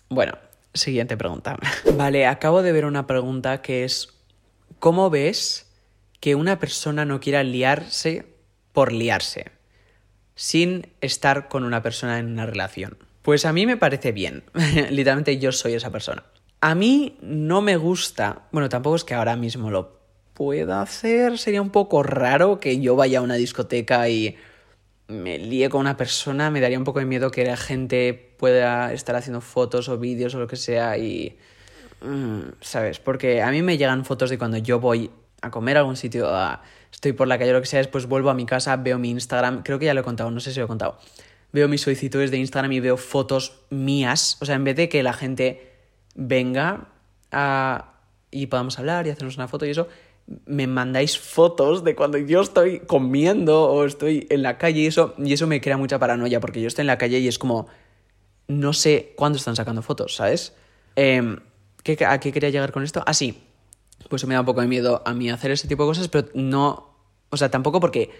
[0.09, 0.37] Bueno,
[0.73, 1.57] siguiente pregunta.
[1.97, 4.09] Vale, acabo de ver una pregunta que es,
[4.79, 5.71] ¿cómo ves
[6.19, 8.25] que una persona no quiera liarse
[8.73, 9.55] por liarse?
[10.35, 12.97] sin estar con una persona en una relación.
[13.21, 14.43] Pues a mí me parece bien.
[14.91, 16.23] Literalmente yo soy esa persona.
[16.61, 19.94] A mí no me gusta, bueno, tampoco es que ahora mismo lo
[20.35, 24.35] pueda hacer, sería un poco raro que yo vaya a una discoteca y
[25.07, 28.93] me líe con una persona, me daría un poco de miedo que la gente pueda
[28.93, 31.37] estar haciendo fotos o vídeos o lo que sea y...
[32.01, 32.99] Mm, ¿Sabes?
[32.99, 35.09] Porque a mí me llegan fotos de cuando yo voy
[35.41, 36.29] a comer a algún sitio,
[36.91, 39.11] estoy por la calle o lo que sea, después vuelvo a mi casa, veo mi
[39.11, 40.99] Instagram, creo que ya lo he contado, no sé si lo he contado.
[41.53, 45.01] Veo mis solicitudes de Instagram y veo fotos mías, o sea, en vez de que
[45.01, 45.71] la gente
[46.15, 46.89] venga
[47.31, 47.93] a...
[48.31, 49.87] y podamos hablar y hacernos una foto y eso,
[50.45, 55.13] me mandáis fotos de cuando yo estoy comiendo o estoy en la calle y eso,
[55.17, 57.67] y eso me crea mucha paranoia porque yo estoy en la calle y es como,
[58.47, 60.53] no sé cuándo están sacando fotos, ¿sabes?
[60.95, 61.37] Eh,
[62.07, 63.03] ¿A qué quería llegar con esto?
[63.05, 63.43] Ah, sí,
[64.09, 66.27] pues me da un poco de miedo a mí hacer ese tipo de cosas, pero
[66.33, 66.95] no,
[67.29, 68.11] o sea, tampoco porque,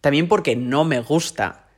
[0.00, 1.68] también porque no me gusta.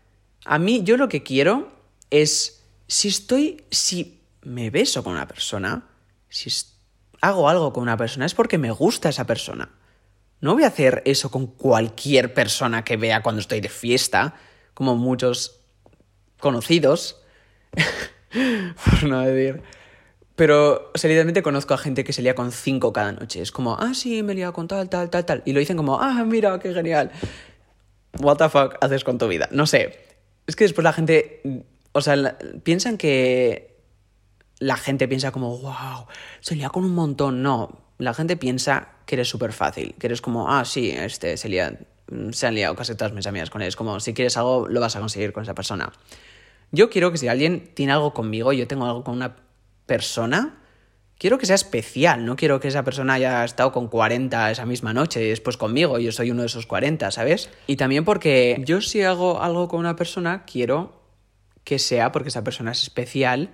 [0.44, 1.68] A mí yo lo que quiero
[2.10, 5.88] es, si estoy, si me beso con una persona,
[6.28, 6.48] si
[7.20, 9.70] hago algo con una persona, es porque me gusta esa persona.
[10.40, 14.34] No voy a hacer eso con cualquier persona que vea cuando estoy de fiesta,
[14.74, 15.60] como muchos
[16.38, 17.20] conocidos,
[18.84, 19.62] por no decir
[20.40, 23.42] pero, o conozco a gente que se lía con cinco cada noche.
[23.42, 25.42] Es como, ah, sí, me he liado con tal, tal, tal, tal.
[25.44, 27.10] Y lo dicen como, ah, mira, qué genial.
[28.20, 29.50] What the fuck haces con tu vida?
[29.52, 29.98] No sé.
[30.46, 31.42] Es que después la gente,
[31.92, 33.69] o sea, piensan que
[34.60, 36.06] la gente piensa como, wow,
[36.40, 37.42] se lía con un montón.
[37.42, 41.48] No, la gente piensa que eres súper fácil, que eres como, ah, sí, este se
[41.48, 41.80] lía,
[42.30, 43.68] se han liado casi todas mis amigas con él.
[43.68, 45.90] Es como, si quieres algo, lo vas a conseguir con esa persona.
[46.70, 49.36] Yo quiero que si alguien tiene algo conmigo, yo tengo algo con una
[49.86, 50.60] persona,
[51.18, 54.92] quiero que sea especial, no quiero que esa persona haya estado con 40 esa misma
[54.92, 57.50] noche y después conmigo, yo soy uno de esos 40, ¿sabes?
[57.66, 61.00] Y también porque yo si hago algo con una persona, quiero
[61.64, 63.50] que sea porque esa persona es especial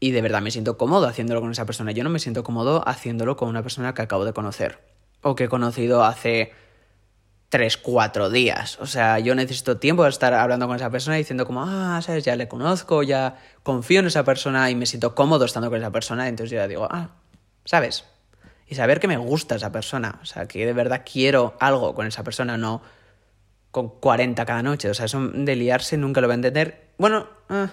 [0.00, 1.92] y de verdad me siento cómodo haciéndolo con esa persona.
[1.92, 4.80] Yo no me siento cómodo haciéndolo con una persona que acabo de conocer
[5.22, 6.52] o que he conocido hace
[7.48, 8.78] tres, cuatro días.
[8.80, 12.00] O sea, yo necesito tiempo de estar hablando con esa persona y diciendo como, ah,
[12.02, 15.78] sabes, ya le conozco, ya confío en esa persona y me siento cómodo estando con
[15.78, 16.28] esa persona.
[16.28, 17.10] Entonces yo ya digo, ah,
[17.64, 18.04] ¿sabes?
[18.66, 20.18] Y saber que me gusta esa persona.
[20.22, 22.82] O sea, que de verdad quiero algo con esa persona, no
[23.70, 24.90] con 40 cada noche.
[24.90, 26.90] O sea, eso de liarse nunca lo voy a entender.
[26.98, 27.70] Bueno, ah,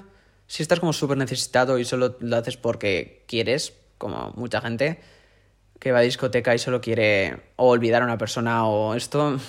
[0.52, 5.00] si estás como súper necesitado y solo lo haces porque quieres, como mucha gente
[5.80, 9.40] que va a discoteca y solo quiere o olvidar a una persona o esto,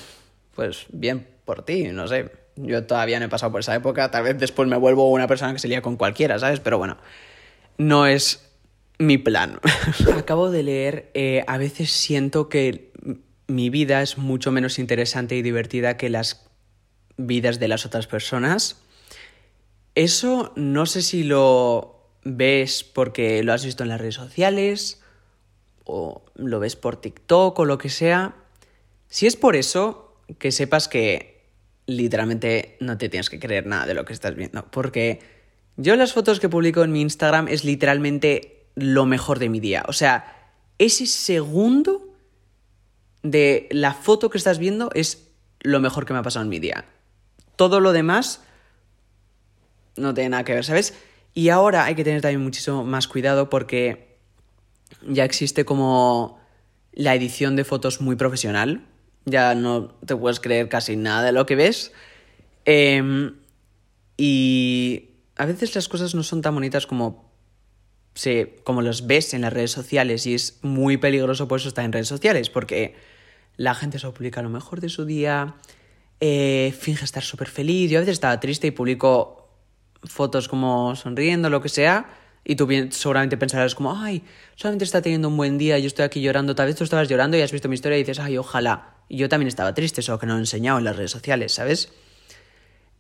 [0.54, 2.30] pues bien por ti, no sé.
[2.54, 5.52] Yo todavía no he pasado por esa época, tal vez después me vuelvo una persona
[5.52, 6.60] que se lía con cualquiera, ¿sabes?
[6.60, 6.98] Pero bueno,
[7.78, 8.48] no es
[8.96, 9.58] mi plan.
[10.16, 12.92] Acabo de leer, eh, a veces siento que
[13.48, 16.46] mi vida es mucho menos interesante y divertida que las
[17.16, 18.76] vidas de las otras personas.
[19.94, 25.02] Eso no sé si lo ves porque lo has visto en las redes sociales
[25.84, 28.36] o lo ves por TikTok o lo que sea.
[29.08, 31.32] Si es por eso, que sepas que
[31.86, 34.70] literalmente no te tienes que creer nada de lo que estás viendo.
[34.70, 35.20] Porque
[35.76, 39.84] yo las fotos que publico en mi Instagram es literalmente lo mejor de mi día.
[39.88, 42.14] O sea, ese segundo
[43.22, 45.28] de la foto que estás viendo es
[45.60, 46.86] lo mejor que me ha pasado en mi día.
[47.56, 48.42] Todo lo demás
[49.96, 50.94] no tiene nada que ver, ¿sabes?
[51.34, 54.18] Y ahora hay que tener también muchísimo más cuidado porque
[55.06, 56.40] ya existe como
[56.92, 58.86] la edición de fotos muy profesional.
[59.24, 61.92] Ya no te puedes creer casi nada de lo que ves.
[62.64, 63.36] Em,
[64.16, 67.32] y a veces las cosas no son tan bonitas como,
[68.14, 71.84] se, como los ves en las redes sociales y es muy peligroso por eso estar
[71.84, 72.94] en redes sociales porque
[73.56, 75.56] la gente solo publica lo mejor de su día,
[76.20, 77.90] eh, finge estar súper feliz.
[77.90, 79.41] Yo a veces estaba triste y publico
[80.04, 82.06] fotos como sonriendo, lo que sea,
[82.44, 84.24] y tú seguramente pensarás como, ay,
[84.56, 87.36] solamente está teniendo un buen día, yo estoy aquí llorando, tal vez tú estabas llorando
[87.36, 88.96] y has visto mi historia y dices, ay, ojalá.
[89.08, 91.52] Y yo también estaba triste, solo que no lo he enseñado en las redes sociales,
[91.52, 91.92] ¿sabes?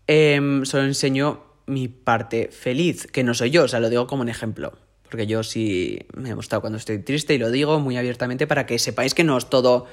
[0.06, 4.22] Em, solo enseño mi parte feliz, que no soy yo, o sea, lo digo como
[4.22, 4.72] un ejemplo.
[5.04, 8.64] Porque yo sí me he mostrado cuando estoy triste y lo digo muy abiertamente para
[8.64, 9.86] que sepáis que no es todo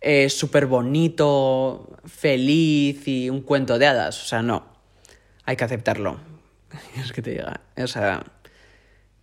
[0.00, 4.22] eh, súper bonito, feliz y un cuento de hadas.
[4.22, 4.66] O sea, no.
[5.44, 6.31] Hay que aceptarlo.
[7.02, 7.60] es que te diga.
[7.76, 8.24] O sea.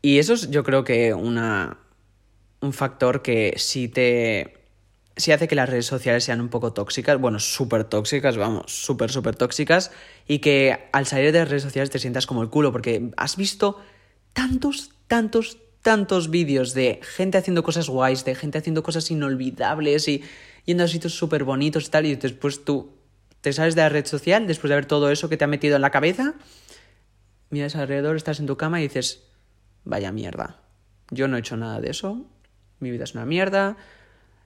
[0.02, 1.78] Y eso es, yo creo que una.
[2.62, 4.56] Un factor que sí te.
[5.16, 9.12] Sí hace que las redes sociales sean un poco tóxicas, bueno, súper tóxicas, vamos, súper,
[9.12, 9.92] súper tóxicas,
[10.26, 13.36] y que al salir de las redes sociales te sientas como el culo, porque has
[13.36, 13.82] visto
[14.32, 20.24] tantos, tantos, tantos vídeos de gente haciendo cosas guays, de gente haciendo cosas inolvidables y
[20.64, 22.94] yendo a sitios súper bonitos y tal, y después tú
[23.42, 25.76] te sales de la red social después de ver todo eso que te ha metido
[25.76, 26.36] en la cabeza
[27.50, 29.24] miras alrededor, estás en tu cama y dices,
[29.84, 30.58] vaya mierda,
[31.12, 32.26] yo no he hecho nada de eso,
[32.80, 33.78] mi vida es una mierda,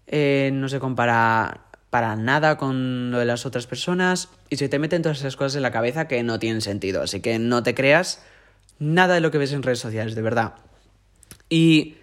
[0.07, 4.79] eh, no se compara para nada con lo de las otras personas y se te
[4.79, 7.75] meten todas esas cosas en la cabeza que no tienen sentido, así que no te
[7.75, 8.23] creas
[8.79, 10.55] nada de lo que ves en redes sociales, de verdad.
[11.49, 11.97] Y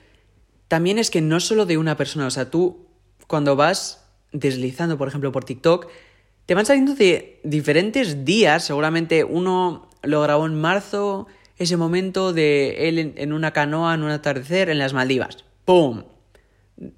[0.68, 2.86] también es que no solo de una persona, o sea, tú
[3.26, 5.88] cuando vas deslizando, por ejemplo, por TikTok,
[6.46, 11.26] te van saliendo de diferentes días, seguramente uno lo grabó en marzo,
[11.58, 15.44] ese momento de él en, una canoa en un atardecer en las Maldivas.
[15.64, 16.04] ¡Pum!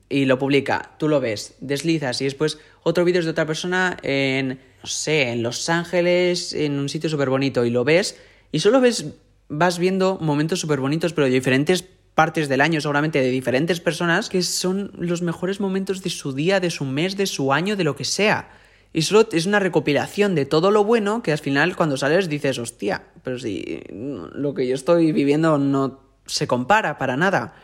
[0.08, 4.60] Y lo publica, tú lo ves, deslizas y después otro vídeo de otra persona en,
[4.80, 8.16] no sé, en Los Ángeles, en un sitio súper bonito y lo ves
[8.52, 9.06] y solo ves,
[9.48, 14.28] vas viendo momentos súper bonitos pero de diferentes partes del año, seguramente de diferentes personas,
[14.28, 17.84] que son los mejores momentos de su día, de su mes, de su año, de
[17.84, 18.50] lo que sea.
[18.92, 22.58] Y solo es una recopilación de todo lo bueno que al final cuando sales dices,
[22.58, 27.54] hostia, pero si lo que yo estoy viviendo no se compara para nada.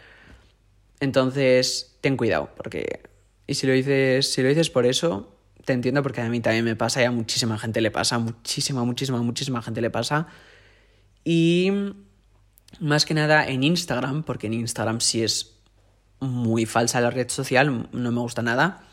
[1.01, 3.03] Entonces, ten cuidado, porque...
[3.47, 6.64] Y si lo dices, si lo dices por eso, te entiendo porque a mí también
[6.64, 10.29] me pasa y a muchísima gente le pasa, muchísima, muchísima, muchísima gente le pasa.
[11.25, 11.71] Y
[12.81, 15.57] más que nada en Instagram, porque en Instagram sí es
[16.21, 18.88] muy falsa la red social, no me gusta nada.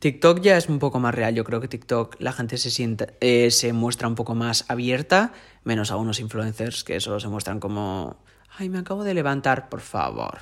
[0.00, 1.34] TikTok ya es un poco más real.
[1.34, 5.32] Yo creo que TikTok la gente se siente, eh, se muestra un poco más abierta,
[5.64, 8.16] menos algunos influencers que solo se muestran como,
[8.58, 10.40] ay, me acabo de levantar, por favor,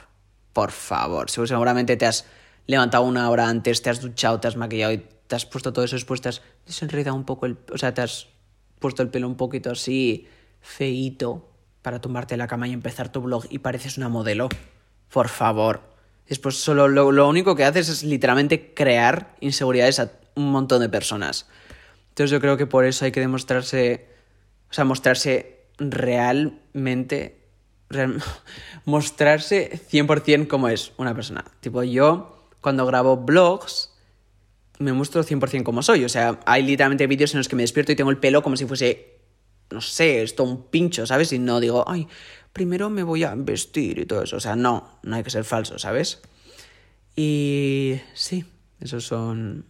[0.53, 1.31] por favor.
[1.31, 2.27] Seguramente te has
[2.67, 5.85] levantado una hora antes, te has duchado, te has maquillado y te has puesto todo
[5.85, 8.29] eso después, te has desenredado un poco el, o sea, te has
[8.79, 10.27] puesto el pelo un poquito así
[10.61, 11.49] feito
[11.83, 14.49] para tumbarte en la cama y empezar tu blog y pareces una modelo.
[15.13, 15.92] Por favor.
[16.29, 21.49] Después solo lo, único que haces es literalmente crear inseguridades a un montón de personas.
[22.11, 24.09] Entonces yo creo que por eso hay que demostrarse,
[24.71, 27.39] o sea, mostrarse realmente,
[28.85, 31.45] mostrarse 100% como es una persona.
[31.61, 33.93] Tipo, yo cuando grabo blogs
[34.79, 36.05] me muestro 100% como soy.
[36.05, 38.57] O sea, hay literalmente vídeos en los que me despierto y tengo el pelo como
[38.57, 39.19] si fuese,
[39.71, 41.33] no sé, esto un pincho, ¿sabes?
[41.33, 42.09] Y no digo, ay,
[42.53, 44.37] primero me voy a vestir y todo eso.
[44.37, 46.21] O sea, no, no hay que ser falso, ¿sabes?
[47.17, 48.45] Y sí,
[48.81, 49.67] esos son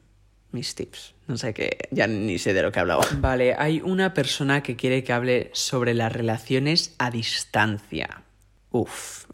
[0.52, 1.14] mis tips.
[1.26, 3.02] No sé qué, ya ni sé de lo que he hablado.
[3.18, 8.22] Vale, hay una persona que quiere que hable sobre las relaciones a distancia.
[8.70, 9.26] Uf.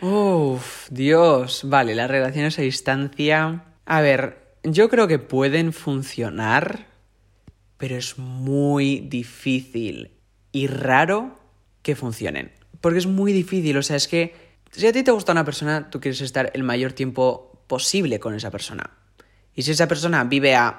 [0.00, 1.62] Uf, Dios.
[1.64, 3.64] Vale, las relaciones a distancia.
[3.84, 6.86] A ver, yo creo que pueden funcionar,
[7.76, 10.12] pero es muy difícil
[10.52, 11.38] y raro
[11.82, 14.34] que funcionen porque es muy difícil, o sea, es que
[14.70, 18.34] si a ti te gusta una persona, tú quieres estar el mayor tiempo posible con
[18.34, 18.90] esa persona.
[19.54, 20.78] Y si esa persona vive a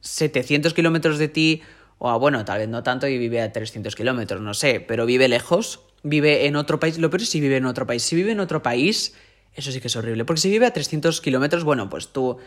[0.00, 1.62] 700 mm, kilómetros de ti,
[1.98, 5.06] o a, bueno, tal vez no tanto y vive a 300 kilómetros, no sé, pero
[5.06, 8.02] vive lejos, vive en otro país, lo peor es si vive en otro país.
[8.02, 9.14] Si vive en otro país,
[9.54, 10.24] eso sí que es horrible.
[10.24, 12.38] Porque si vive a 300 kilómetros, bueno, pues tú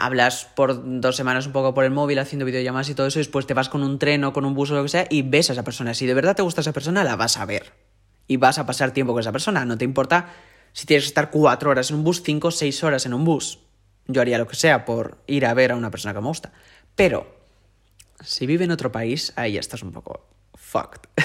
[0.00, 3.22] hablas por dos semanas un poco por el móvil haciendo videollamadas y todo eso, y
[3.22, 5.22] después te vas con un tren o con un bus o lo que sea y
[5.22, 5.94] ves a esa persona.
[5.94, 7.72] Si de verdad te gusta esa persona, la vas a ver.
[8.26, 9.64] Y vas a pasar tiempo con esa persona.
[9.64, 10.32] No te importa
[10.72, 13.58] si tienes que estar cuatro horas en un bus, cinco, seis horas en un bus.
[14.06, 16.52] Yo haría lo que sea por ir a ver a una persona que me gusta.
[16.96, 17.36] Pero,
[18.20, 21.08] si vive en otro país, ahí estás un poco fucked.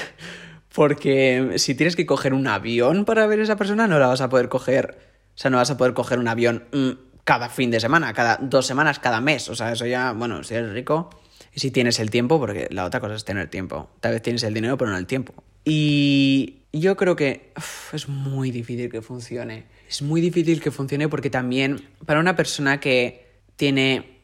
[0.74, 4.22] Porque si tienes que coger un avión para ver a esa persona, no la vas
[4.22, 4.98] a poder coger.
[5.36, 6.92] O sea, no vas a poder coger un avión mm,
[7.28, 9.50] cada fin de semana, cada dos semanas, cada mes.
[9.50, 11.10] O sea, eso ya, bueno, si eres rico
[11.54, 13.90] y si tienes el tiempo, porque la otra cosa es tener tiempo.
[14.00, 15.34] Tal vez tienes el dinero, pero no el tiempo.
[15.66, 17.52] Y yo creo que
[17.92, 19.66] es muy difícil que funcione.
[19.90, 24.22] Es muy difícil que funcione porque también para una persona que tiene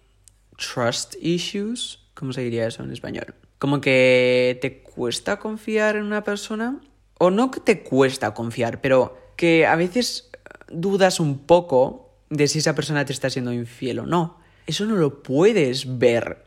[0.56, 3.36] trust issues, ¿cómo se diría eso en español?
[3.60, 6.80] Como que te cuesta confiar en una persona.
[7.20, 10.30] O no que te cuesta confiar, pero que a veces
[10.70, 12.03] dudas un poco
[12.34, 14.40] de si esa persona te está siendo infiel o no.
[14.66, 16.46] Eso no lo puedes ver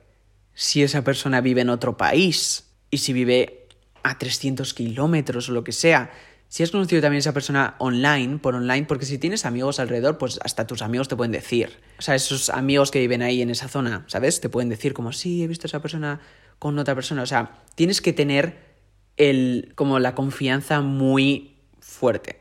[0.54, 3.68] si esa persona vive en otro país y si vive
[4.02, 6.10] a 300 kilómetros o lo que sea.
[6.48, 10.16] Si has conocido también a esa persona online, por online, porque si tienes amigos alrededor,
[10.16, 11.80] pues hasta tus amigos te pueden decir.
[11.98, 14.40] O sea, esos amigos que viven ahí en esa zona, ¿sabes?
[14.40, 16.20] Te pueden decir como, sí, he visto a esa persona
[16.58, 17.22] con otra persona.
[17.22, 18.76] O sea, tienes que tener
[19.16, 22.40] el, como la confianza muy fuerte.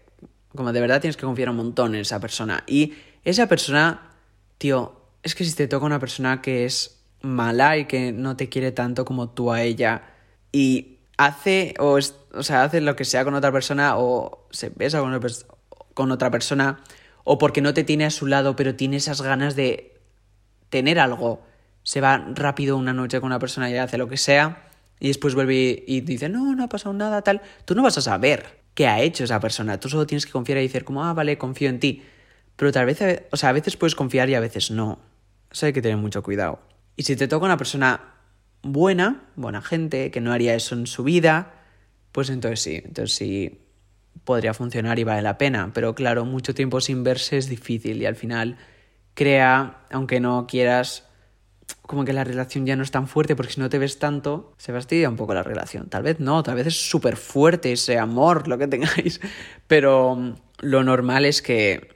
[0.55, 2.63] Como de verdad tienes que confiar un montón en esa persona.
[2.67, 2.93] Y
[3.25, 4.11] esa persona,
[4.57, 8.49] tío, es que si te toca una persona que es mala y que no te
[8.49, 10.03] quiere tanto como tú a ella
[10.51, 11.97] y hace o,
[12.33, 15.19] o sea, hace lo que sea con otra persona o se besa con,
[15.93, 16.79] con otra persona
[17.23, 19.99] o porque no te tiene a su lado pero tiene esas ganas de
[20.69, 21.41] tener algo,
[21.83, 25.33] se va rápido una noche con una persona y hace lo que sea y después
[25.35, 28.87] vuelve y dice, no, no ha pasado nada, tal, tú no vas a saber qué
[28.87, 31.69] ha hecho esa persona, tú solo tienes que confiar y decir como, ah, vale, confío
[31.69, 32.03] en ti.
[32.55, 32.99] Pero tal vez,
[33.31, 34.99] o sea, a veces puedes confiar y a veces no.
[35.51, 36.59] Eso hay que tener mucho cuidado.
[36.95, 38.15] Y si te toca una persona
[38.61, 41.53] buena, buena gente, que no haría eso en su vida,
[42.11, 43.61] pues entonces sí, entonces sí
[44.23, 45.71] podría funcionar y vale la pena.
[45.73, 48.57] Pero claro, mucho tiempo sin verse es difícil y al final
[49.13, 51.05] crea, aunque no quieras,
[51.81, 54.53] como que la relación ya no es tan fuerte porque si no te ves tanto,
[54.57, 55.89] se fastidia un poco la relación.
[55.89, 59.19] Tal vez no, tal vez es súper fuerte ese amor, lo que tengáis.
[59.67, 61.94] Pero lo normal es que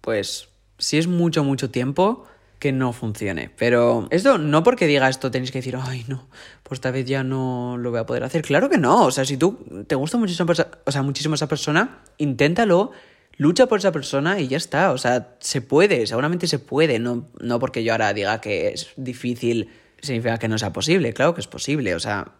[0.00, 2.26] pues si es mucho, mucho tiempo,
[2.58, 3.50] que no funcione.
[3.56, 6.28] Pero esto no porque diga esto tenéis que decir, ay, no,
[6.62, 8.42] pues esta vez ya no lo voy a poder hacer.
[8.42, 9.04] Claro que no.
[9.04, 10.52] O sea, si tú te gusta muchísimo,
[10.84, 12.92] o sea, muchísimo esa persona, inténtalo,
[13.36, 14.92] lucha por esa persona y ya está.
[14.92, 16.98] O sea, se puede, seguramente se puede.
[16.98, 21.12] No, no porque yo ahora diga que es difícil, significa que no sea posible.
[21.12, 21.94] Claro que es posible.
[21.94, 22.32] O sea,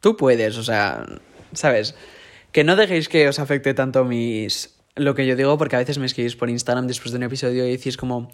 [0.00, 1.04] tú puedes, o sea,
[1.52, 1.94] ¿sabes?
[2.52, 5.98] Que no dejéis que os afecte tanto mis lo que yo digo, porque a veces
[5.98, 8.30] me escribís por Instagram después de un episodio y decís como,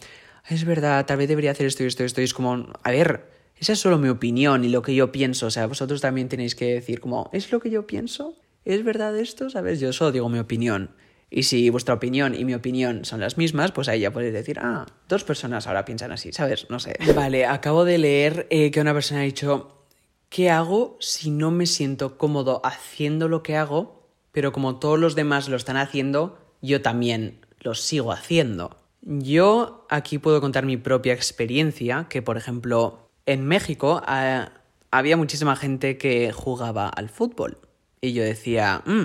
[0.48, 2.20] es verdad, tal vez debería hacer esto y esto y esto.
[2.20, 5.46] Y es como, a ver, esa es solo mi opinión y lo que yo pienso.
[5.46, 8.35] O sea, vosotros también tenéis que decir como, ¿es lo que yo pienso?
[8.64, 9.50] ¿Es verdad esto?
[9.50, 9.81] ¿Sabes?
[9.81, 10.90] Yo solo digo mi opinión.
[11.31, 14.59] Y si vuestra opinión y mi opinión son las mismas, pues ahí ya podéis decir,
[14.61, 16.68] ah, dos personas ahora piensan así, ¿sabes?
[16.70, 16.94] No sé.
[17.14, 19.87] Vale, acabo de leer eh, que una persona ha dicho,
[20.29, 25.16] ¿qué hago si no me siento cómodo haciendo lo que hago, pero como todos los
[25.16, 28.77] demás lo están haciendo, yo también lo sigo haciendo.
[29.03, 34.46] Yo aquí puedo contar mi propia experiencia, que por ejemplo en México eh,
[34.90, 37.59] había muchísima gente que jugaba al fútbol.
[38.00, 39.05] Y yo decía, mmm,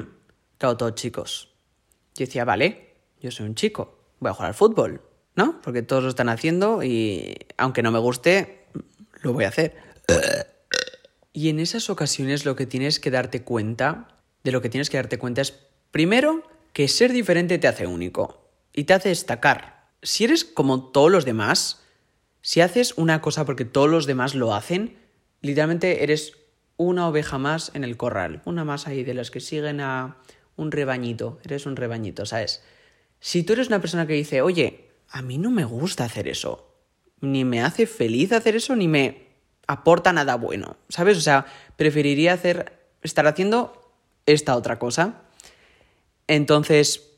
[0.58, 1.54] claro, todos chicos.
[2.15, 5.02] Yo decía, vale, yo soy un chico, voy a jugar al fútbol,
[5.36, 5.62] ¿no?
[5.62, 8.65] Porque todos lo están haciendo y aunque no me guste,
[9.22, 9.76] lo voy a hacer.
[11.34, 14.08] Y en esas ocasiones lo que tienes que darte cuenta,
[14.43, 15.54] de lo que tienes que darte cuenta es,
[15.91, 16.43] primero,
[16.74, 19.90] que ser diferente te hace único y te hace destacar.
[20.02, 21.82] Si eres como todos los demás,
[22.42, 24.98] si haces una cosa porque todos los demás lo hacen,
[25.42, 26.34] literalmente eres
[26.78, 30.18] una oveja más en el corral, una más ahí de las que siguen a
[30.56, 32.64] un rebañito, eres un rebañito, ¿sabes?
[33.20, 36.74] Si tú eres una persona que dice, oye, a mí no me gusta hacer eso,
[37.20, 39.28] ni me hace feliz hacer eso, ni me
[39.67, 41.17] aporta nada bueno, ¿sabes?
[41.17, 41.46] O sea,
[41.76, 43.94] preferiría hacer, estar haciendo
[44.26, 45.29] esta otra cosa
[46.30, 47.10] entonces,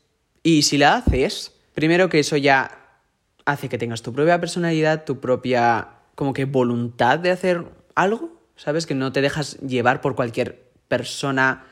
[0.42, 2.98] y si la haces, primero que eso ya
[3.44, 8.86] hace que tengas tu propia personalidad, tu propia como que voluntad de hacer algo, ¿sabes?
[8.86, 11.66] Que no te dejas llevar por cualquier persona,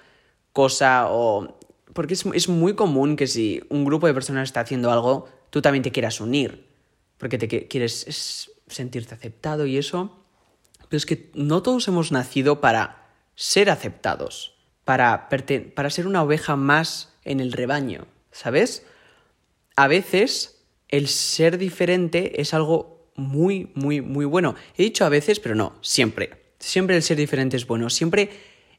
[0.52, 1.58] cosa o...
[1.94, 5.82] Porque es, muy común que si un grupo de personas está haciendo algo, tú también
[5.82, 6.66] te quieras unir,
[7.16, 10.14] porque te quieres sentirte aceptado y eso.
[10.88, 14.60] Pero es que no todos hemos nacido para ser aceptados
[14.90, 15.28] para,
[15.76, 18.84] para ser una oveja más en el rebaño, ¿sabes?
[19.76, 24.54] A veces el ser diferente es algo muy, muy, muy bueno.
[24.76, 26.54] He dicho a veces, pero no, siempre.
[26.58, 27.90] Siempre el ser diferente es bueno.
[27.90, 28.30] Siempre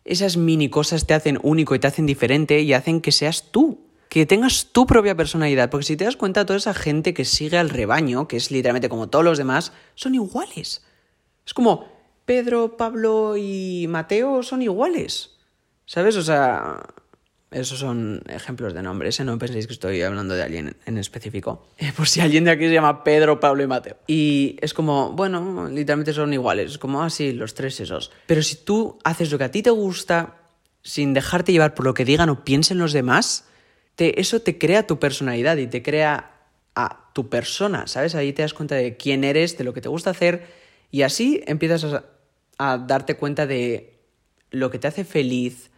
[0.03, 3.87] esas mini cosas te hacen único y te hacen diferente y hacen que seas tú.
[4.09, 5.69] Que tengas tu propia personalidad.
[5.69, 8.89] Porque si te das cuenta, toda esa gente que sigue al rebaño, que es literalmente
[8.89, 10.83] como todos los demás, son iguales.
[11.45, 11.85] Es como
[12.25, 15.37] Pedro, Pablo y Mateo son iguales.
[15.85, 16.17] ¿Sabes?
[16.17, 16.83] O sea,
[17.51, 19.25] esos son ejemplos de nombres, ¿eh?
[19.25, 21.67] no penséis que estoy hablando de alguien en específico.
[21.97, 23.97] Por si alguien de aquí se llama Pedro, Pablo y Mateo.
[24.07, 28.11] Y es como, bueno, literalmente son iguales, es como, así, ah, los tres esos.
[28.25, 30.37] Pero si tú haces lo que a ti te gusta,
[30.81, 33.45] sin dejarte llevar por lo que digan o piensen los demás,
[33.95, 36.31] te, eso te crea tu personalidad y te crea
[36.73, 38.15] a tu persona, ¿sabes?
[38.15, 40.47] Ahí te das cuenta de quién eres, de lo que te gusta hacer,
[40.89, 41.85] y así empiezas
[42.57, 43.99] a darte cuenta de
[44.51, 45.70] lo que te hace feliz,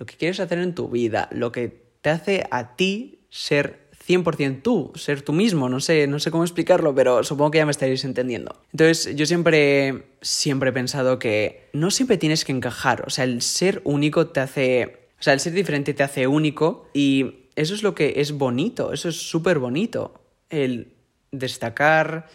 [0.00, 4.62] lo que quieres hacer en tu vida, lo que te hace a ti ser 100%
[4.62, 7.70] tú, ser tú mismo, no sé, no sé cómo explicarlo, pero supongo que ya me
[7.70, 8.62] estaréis entendiendo.
[8.72, 13.42] Entonces, yo siempre, siempre he pensado que no siempre tienes que encajar, o sea, el
[13.42, 17.82] ser único te hace, o sea, el ser diferente te hace único y eso es
[17.82, 20.14] lo que es bonito, eso es súper bonito,
[20.48, 20.94] el
[21.30, 22.26] destacar,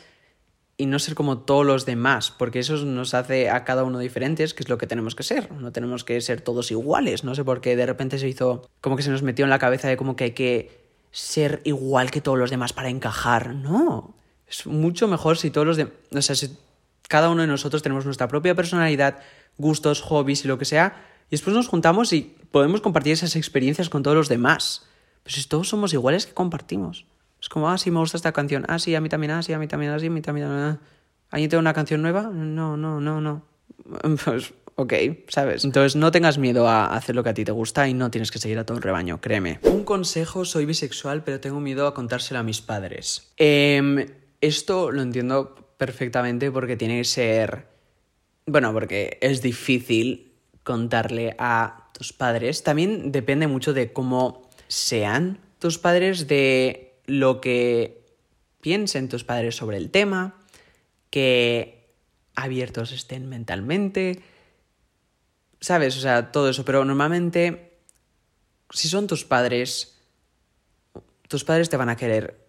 [0.77, 4.53] y no ser como todos los demás, porque eso nos hace a cada uno diferentes,
[4.53, 5.51] que es lo que tenemos que ser.
[5.51, 7.23] No tenemos que ser todos iguales.
[7.23, 9.59] No sé por qué de repente se hizo como que se nos metió en la
[9.59, 13.55] cabeza de como que hay que ser igual que todos los demás para encajar.
[13.55, 14.15] No.
[14.47, 15.93] Es mucho mejor si todos los demás.
[16.13, 16.57] O sea, si
[17.07, 19.19] cada uno de nosotros tenemos nuestra propia personalidad,
[19.57, 23.89] gustos, hobbies y lo que sea, y después nos juntamos y podemos compartir esas experiencias
[23.89, 24.85] con todos los demás.
[25.23, 27.05] Pero si todos somos iguales, ¿qué compartimos?
[27.45, 28.65] Es como, ah, sí, me gusta esta canción.
[28.67, 30.47] Ah, sí, a mí también, ah, sí, a mí también, ah, sí, a mí también.
[30.47, 30.79] Ah.
[31.29, 32.23] ¿Alguien tiene una canción nueva?
[32.23, 33.43] No, no, no, no.
[34.25, 34.93] Pues, ok,
[35.27, 35.63] ¿sabes?
[35.63, 38.31] Entonces no tengas miedo a hacer lo que a ti te gusta y no tienes
[38.31, 39.59] que seguir a todo el rebaño, créeme.
[39.61, 43.31] Un consejo, soy bisexual, pero tengo miedo a contárselo a mis padres.
[43.37, 44.09] Eh,
[44.41, 47.67] esto lo entiendo perfectamente porque tiene que ser...
[48.47, 50.33] Bueno, porque es difícil
[50.63, 52.63] contarle a tus padres.
[52.63, 58.03] También depende mucho de cómo sean tus padres, de lo que
[58.61, 60.35] piensen tus padres sobre el tema,
[61.09, 61.93] que
[62.35, 64.21] abiertos estén mentalmente,
[65.61, 65.97] ¿sabes?
[65.97, 67.79] O sea, todo eso, pero normalmente,
[68.71, 69.97] si son tus padres,
[71.27, 72.43] tus padres te van a querer,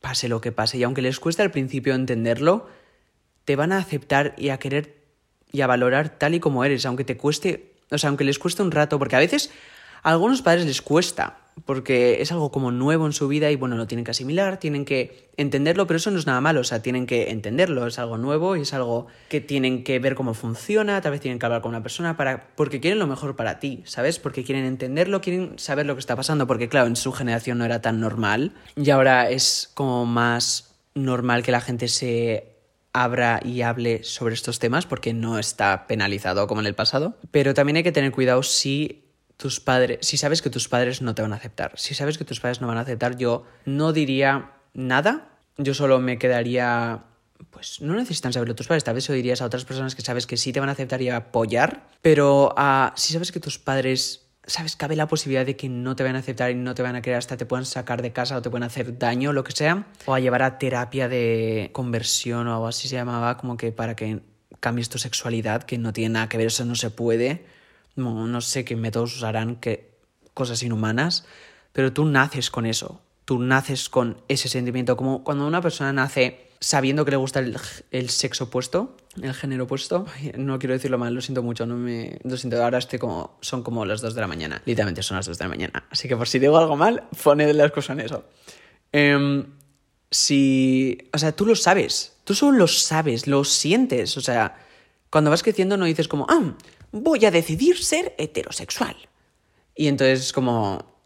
[0.00, 2.68] pase lo que pase, y aunque les cueste al principio entenderlo,
[3.44, 5.02] te van a aceptar y a querer
[5.50, 8.62] y a valorar tal y como eres, aunque te cueste, o sea, aunque les cueste
[8.62, 9.50] un rato, porque a veces
[10.02, 13.76] a algunos padres les cuesta, porque es algo como nuevo en su vida y bueno,
[13.76, 16.82] lo tienen que asimilar, tienen que entenderlo, pero eso no es nada malo, o sea,
[16.82, 21.00] tienen que entenderlo, es algo nuevo y es algo que tienen que ver cómo funciona,
[21.00, 23.82] tal vez tienen que hablar con una persona para porque quieren lo mejor para ti,
[23.84, 24.18] ¿sabes?
[24.18, 27.64] Porque quieren entenderlo, quieren saber lo que está pasando, porque claro, en su generación no
[27.64, 32.52] era tan normal y ahora es como más normal que la gente se
[32.92, 37.54] abra y hable sobre estos temas porque no está penalizado como en el pasado, pero
[37.54, 41.22] también hay que tener cuidado si tus padres, si sabes que tus padres no te
[41.22, 44.52] van a aceptar, si sabes que tus padres no van a aceptar, yo no diría
[44.74, 47.04] nada, yo solo me quedaría
[47.50, 50.26] pues no necesitan saberlo tus padres, tal vez lo dirías a otras personas que sabes
[50.26, 54.26] que sí te van a aceptar y apoyar, pero uh, si sabes que tus padres,
[54.46, 56.96] sabes, cabe la posibilidad de que no te van a aceptar y no te van
[56.96, 59.52] a querer hasta te puedan sacar de casa o te pueden hacer daño, lo que
[59.52, 63.72] sea, o a llevar a terapia de conversión o algo así se llamaba, como que
[63.72, 64.20] para que
[64.60, 67.44] cambies tu sexualidad, que no tiene nada que ver, eso no se puede
[67.96, 69.92] no, no sé qué métodos usarán, qué
[70.34, 71.24] cosas inhumanas,
[71.72, 76.48] pero tú naces con eso, tú naces con ese sentimiento, como cuando una persona nace
[76.62, 81.20] sabiendo que le gusta el, sexo opuesto, el género opuesto, no quiero decirlo mal, lo
[81.20, 84.28] siento mucho, no me, lo siento, ahora estoy como, son como las 2 de la
[84.28, 87.08] mañana, literalmente son las 2 de la mañana, así que por si digo algo mal,
[87.22, 88.24] poned las cosas en eso.
[88.92, 89.44] Em,
[90.08, 94.56] si, o sea, tú lo sabes, tú solo lo sabes, lo sientes, o sea,
[95.10, 96.54] cuando vas creciendo no dices como, ah,
[96.92, 98.96] voy a decidir ser heterosexual.
[99.74, 101.00] Y entonces es como,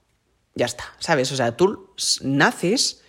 [0.54, 1.30] ya está, ¿sabes?
[1.32, 3.02] O sea, tú naces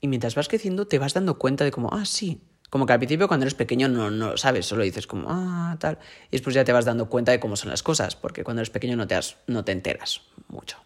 [0.00, 2.40] y mientras vas creciendo te vas dando cuenta de como, ah, sí.
[2.70, 5.76] Como que al principio cuando eres pequeño no, no lo sabes, solo dices como, ah,
[5.78, 5.98] tal.
[6.28, 8.70] Y después ya te vas dando cuenta de cómo son las cosas, porque cuando eres
[8.70, 10.78] pequeño no te, no te enteras mucho.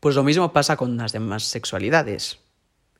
[0.00, 2.38] Pues lo mismo pasa con las demás sexualidades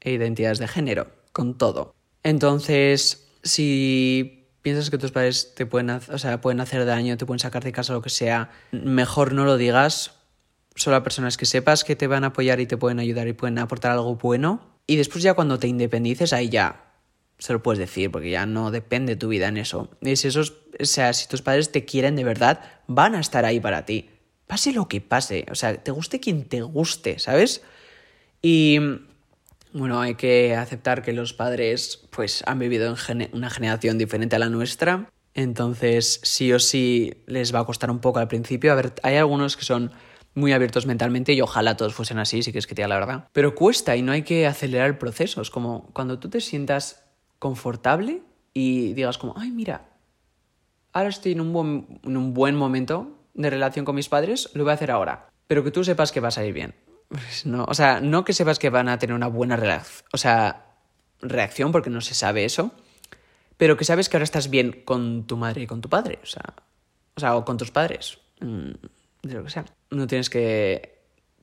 [0.01, 1.95] e identidades de género, con todo.
[2.23, 4.36] Entonces, si
[4.67, 7.71] piensas que tus padres te pueden, o sea, pueden hacer daño, te pueden sacar de
[7.71, 10.15] casa, lo que sea, mejor no lo digas.
[10.75, 13.33] Solo a personas que sepas que te van a apoyar y te pueden ayudar y
[13.33, 14.81] pueden aportar algo bueno.
[14.89, 16.97] Y después ya cuando te independices, ahí ya
[17.39, 19.89] se lo puedes decir, porque ya no depende tu vida en eso.
[20.01, 23.45] Y si esos, o sea, si tus padres te quieren de verdad, van a estar
[23.45, 24.11] ahí para ti.
[24.49, 27.63] pase lo que pase, o sea, te guste quien te guste, ¿sabes?
[28.43, 28.81] Y
[29.73, 34.39] bueno, hay que aceptar que los padres pues han vivido en una generación diferente a
[34.39, 38.73] la nuestra, entonces sí o sí les va a costar un poco al principio.
[38.73, 39.93] A ver, hay algunos que son
[40.35, 43.29] muy abiertos mentalmente y ojalá todos fuesen así, si quieres que te diga la verdad.
[43.33, 45.41] Pero cuesta y no hay que acelerar el proceso.
[45.41, 47.05] Es como cuando tú te sientas
[47.39, 48.23] confortable
[48.55, 49.89] y digas como, ay, mira,
[50.93, 54.65] ahora estoy en un buen, en un buen momento de relación con mis padres, lo
[54.65, 55.29] voy a hacer ahora.
[55.47, 56.75] Pero que tú sepas que va a salir bien.
[57.09, 59.83] Pues no, o sea, no que sepas que van a tener una buena
[60.13, 60.67] o sea,
[61.21, 62.73] reacción porque no se sabe eso,
[63.57, 66.27] pero que sabes que ahora estás bien con tu madre y con tu padre, o
[66.27, 66.55] sea,
[67.15, 68.71] o, sea, o con tus padres, mm,
[69.23, 69.65] de lo que sea.
[69.91, 70.99] No tienes que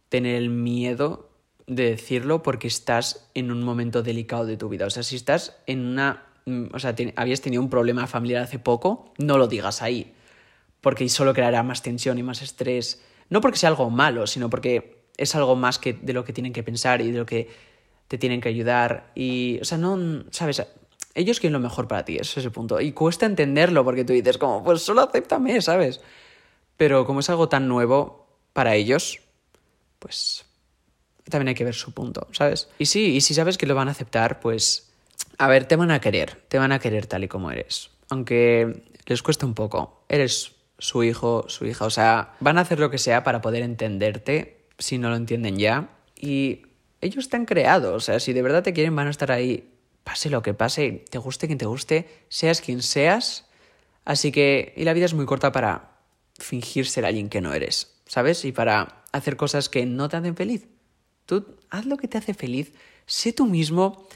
[0.10, 1.30] tener el miedo
[1.66, 4.86] de decirlo porque estás en un momento delicado de tu vida.
[4.86, 6.26] O sea, si estás en una...
[6.46, 10.14] Mm, o sea, habías tenido un problema familiar hace poco, no lo digas ahí,
[10.82, 13.02] porque solo creará más tensión y más estrés.
[13.30, 16.54] No porque sea algo malo, sino porque es algo más que de lo que tienen
[16.54, 17.50] que pensar y de lo que
[18.08, 19.12] te tienen que ayudar.
[19.16, 20.64] Y, o sea, no, ¿sabes?
[21.16, 22.82] Ellos quieren lo mejor para ti, ese es el punto.
[22.82, 26.02] Y cuesta entenderlo porque tú dices, como, pues solo acéptame, ¿sabes?
[26.78, 29.20] Pero como es algo tan nuevo para ellos,
[30.00, 30.46] pues
[31.30, 32.70] también hay que ver su punto, ¿sabes?
[32.80, 34.92] Y sí, y si sabes que lo van a aceptar, pues,
[35.38, 37.90] a ver, te van a querer, te van a querer tal y como eres.
[38.10, 42.80] Aunque les cuesta un poco, eres su hijo, su hija, o sea, van a hacer
[42.80, 45.90] lo que sea para poder entenderte si no lo entienden ya.
[46.16, 46.64] Y
[47.02, 49.70] ellos te han creado, o sea, si de verdad te quieren van a estar ahí,
[50.04, 53.46] pase lo que pase, te guste quien te guste, seas quien seas.
[54.06, 55.98] Así que, y la vida es muy corta para
[56.38, 58.44] fingir ser alguien que no eres, ¿sabes?
[58.46, 60.68] Y para hacer cosas que no te hacen feliz.
[61.26, 62.74] Tú haz lo que te hace feliz,
[63.06, 64.08] sé tú mismo,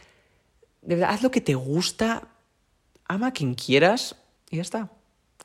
[0.82, 2.28] de verdad, haz lo que te gusta,
[3.06, 4.16] ama a quien quieras
[4.50, 4.92] y ya está.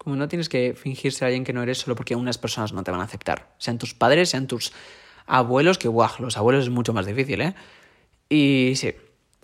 [0.02, 2.82] Como no tienes que fingir ser alguien que no eres solo porque unas personas no
[2.82, 4.72] te van a aceptar, sean tus padres, sean tus
[5.26, 7.54] abuelos, que guau, los abuelos es mucho más difícil, ¿eh?
[8.28, 8.94] Y sí,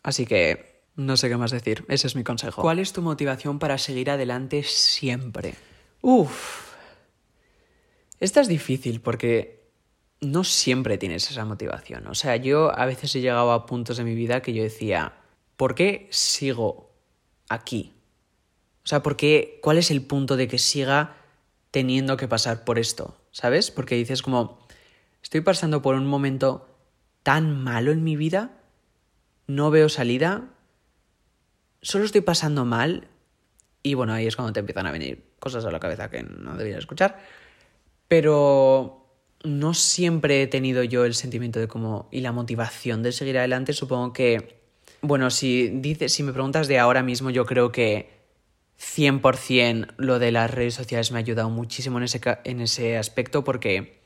[0.02, 2.60] así que no sé qué más decir, ese es mi consejo.
[2.60, 5.54] ¿Cuál es tu motivación para seguir adelante siempre?
[6.00, 6.72] Uf.
[8.18, 9.70] Esta es difícil porque
[10.20, 12.08] no siempre tienes esa motivación.
[12.08, 15.12] O sea, yo a veces he llegado a puntos de mi vida que yo decía,
[15.56, 16.90] ¿por qué sigo
[17.48, 17.92] aquí?
[18.88, 21.16] O sea, ¿por qué, ¿cuál es el punto de que siga
[21.70, 23.20] teniendo que pasar por esto?
[23.32, 23.70] ¿Sabes?
[23.70, 24.58] Porque dices como,
[25.22, 26.66] Estoy pasando por un momento
[27.22, 28.52] tan malo en mi vida,
[29.46, 30.48] no veo salida,
[31.82, 33.08] solo estoy pasando mal
[33.82, 36.52] y bueno, ahí es cuando te empiezan a venir cosas a la cabeza que no
[36.52, 37.18] deberías escuchar,
[38.08, 39.06] pero
[39.44, 43.72] no siempre he tenido yo el sentimiento de cómo y la motivación de seguir adelante,
[43.74, 44.62] supongo que
[45.00, 48.17] bueno, si dices si me preguntas de ahora mismo, yo creo que
[48.80, 53.44] 100% lo de las redes sociales me ha ayudado muchísimo en ese, en ese aspecto
[53.44, 54.00] porque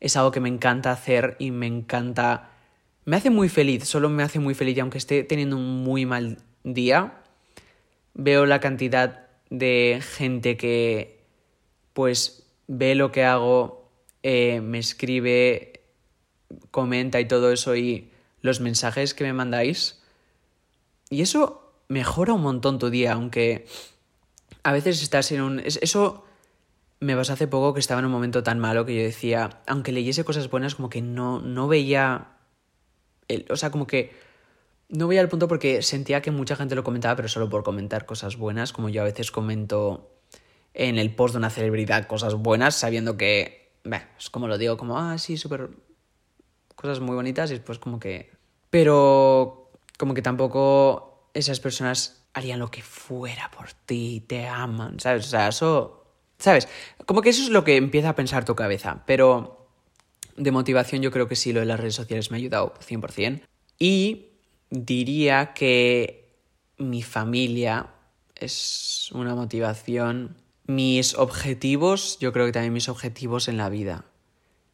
[0.00, 2.50] es algo que me encanta hacer y me encanta...
[3.06, 6.06] Me hace muy feliz, solo me hace muy feliz y aunque esté teniendo un muy
[6.06, 7.22] mal día,
[8.14, 11.20] veo la cantidad de gente que
[11.92, 13.90] pues ve lo que hago,
[14.22, 15.82] eh, me escribe,
[16.70, 18.10] comenta y todo eso y
[18.40, 20.02] los mensajes que me mandáis.
[21.10, 23.66] Y eso mejora un montón tu día, aunque
[24.64, 25.60] a veces estás en un...
[25.60, 26.24] Eso
[27.00, 29.92] me pasó hace poco que estaba en un momento tan malo que yo decía, aunque
[29.92, 32.28] leyese cosas buenas, como que no, no veía.
[33.28, 34.12] El, o sea, como que
[34.88, 38.06] no veía el punto porque sentía que mucha gente lo comentaba, pero solo por comentar
[38.06, 40.10] cosas buenas, como yo a veces comento
[40.72, 43.72] en el post de una celebridad cosas buenas, sabiendo que.
[44.18, 45.70] es como lo digo, como, ah, sí, súper.
[46.74, 48.32] cosas muy bonitas, y después como que.
[48.70, 49.70] Pero.
[49.98, 55.26] como que tampoco esas personas harían lo que fuera por ti, te aman, ¿sabes?
[55.26, 56.04] O sea, eso
[56.38, 56.68] ¿Sabes?
[57.06, 59.68] Como que eso es lo que empieza a pensar tu cabeza, pero
[60.36, 63.42] de motivación yo creo que sí, lo de las redes sociales me ha ayudado 100%.
[63.78, 64.26] Y
[64.70, 66.36] diría que
[66.76, 67.90] mi familia
[68.34, 70.36] es una motivación.
[70.66, 74.04] Mis objetivos, yo creo que también mis objetivos en la vida.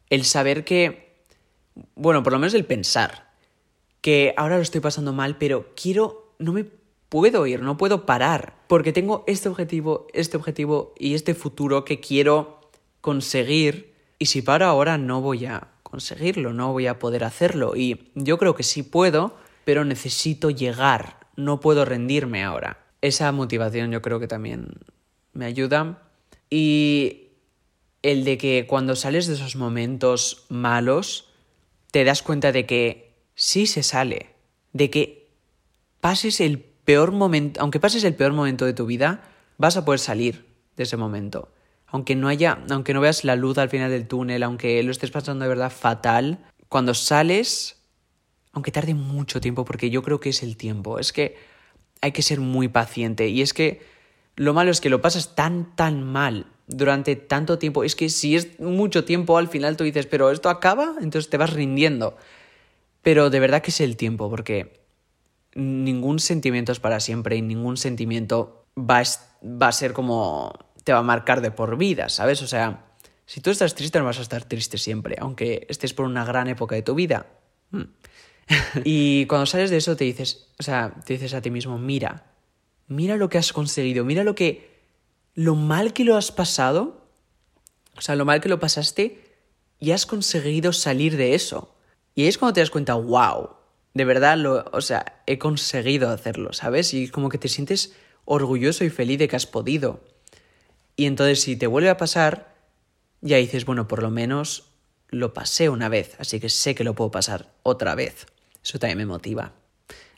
[0.09, 1.25] El saber que,
[1.95, 3.31] bueno, por lo menos el pensar
[4.01, 6.65] que ahora lo estoy pasando mal, pero quiero, no me
[7.11, 11.99] puedo ir, no puedo parar, porque tengo este objetivo, este objetivo y este futuro que
[11.99, 12.61] quiero
[13.01, 18.11] conseguir, y si paro ahora no voy a conseguirlo, no voy a poder hacerlo, y
[18.15, 19.35] yo creo que sí puedo,
[19.65, 22.85] pero necesito llegar, no puedo rendirme ahora.
[23.01, 24.69] Esa motivación yo creo que también
[25.33, 26.03] me ayuda,
[26.49, 27.31] y
[28.03, 31.27] el de que cuando sales de esos momentos malos,
[31.91, 34.29] te das cuenta de que sí se sale,
[34.71, 35.27] de que
[35.99, 39.21] pases el aunque pases el peor momento de tu vida,
[39.57, 41.49] vas a poder salir de ese momento.
[41.93, 45.11] aunque no haya, aunque no veas la luz al final del túnel, aunque lo estés
[45.11, 46.39] pasando de verdad fatal,
[46.69, 47.83] cuando sales,
[48.53, 51.35] aunque tarde mucho tiempo, porque yo creo que es el tiempo, es que
[51.99, 53.27] hay que ser muy paciente.
[53.27, 53.81] Y es que
[54.37, 57.83] lo malo es que lo pasas tan, tan mal durante tanto tiempo.
[57.83, 61.37] Es que si es mucho tiempo, al final tú dices, pero esto acaba, entonces te
[61.37, 62.15] vas rindiendo.
[63.01, 64.80] Pero de verdad que es el tiempo, porque
[65.55, 69.03] ningún sentimiento es para siempre y ningún sentimiento va a,
[69.45, 72.41] va a ser como te va a marcar de por vida, ¿sabes?
[72.41, 72.85] O sea,
[73.25, 76.47] si tú estás triste no vas a estar triste siempre, aunque estés por una gran
[76.47, 77.27] época de tu vida.
[77.69, 77.83] Hmm.
[78.83, 82.31] y cuando sales de eso te dices, o sea, te dices a ti mismo, mira,
[82.87, 84.81] mira lo que has conseguido, mira lo que,
[85.33, 87.07] lo mal que lo has pasado,
[87.97, 89.37] o sea, lo mal que lo pasaste
[89.79, 91.75] y has conseguido salir de eso.
[92.15, 93.49] Y es cuando te das cuenta, wow,
[93.93, 96.93] de verdad, lo, o sea, he conseguido hacerlo, ¿sabes?
[96.93, 97.93] Y como que te sientes
[98.25, 100.01] orgulloso y feliz de que has podido.
[100.95, 102.55] Y entonces si te vuelve a pasar,
[103.21, 104.71] ya dices, bueno, por lo menos
[105.09, 108.25] lo pasé una vez, así que sé que lo puedo pasar otra vez.
[108.63, 109.53] Eso también me motiva.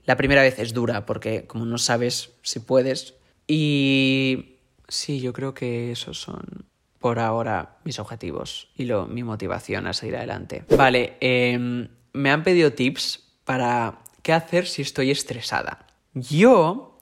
[0.05, 3.15] La primera vez es dura porque como no sabes si puedes.
[3.47, 4.57] Y
[4.87, 6.65] sí, yo creo que esos son
[6.99, 10.63] por ahora mis objetivos y lo, mi motivación a seguir adelante.
[10.77, 15.87] Vale, em, me han pedido tips para qué hacer si estoy estresada.
[16.13, 16.99] Yo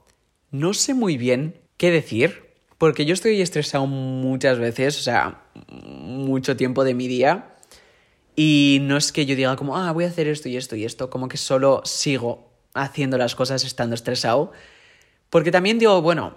[0.52, 6.58] no sé muy bien qué decir porque yo estoy estresado muchas veces, o sea, mucho
[6.58, 7.56] tiempo de mi día.
[8.36, 10.86] Y no es que yo diga como, ah, voy a hacer esto y esto y
[10.86, 14.52] esto, como que solo sigo haciendo las cosas estando estresado.
[15.30, 16.36] Porque también digo, bueno,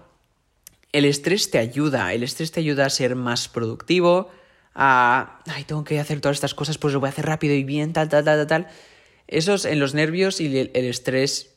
[0.92, 4.28] el estrés te ayuda, el estrés te ayuda a ser más productivo,
[4.74, 7.64] a, ay, tengo que hacer todas estas cosas, pues lo voy a hacer rápido y
[7.64, 8.68] bien, tal, tal, tal, tal, tal.
[9.26, 11.54] Esos en los nervios y el, estrés,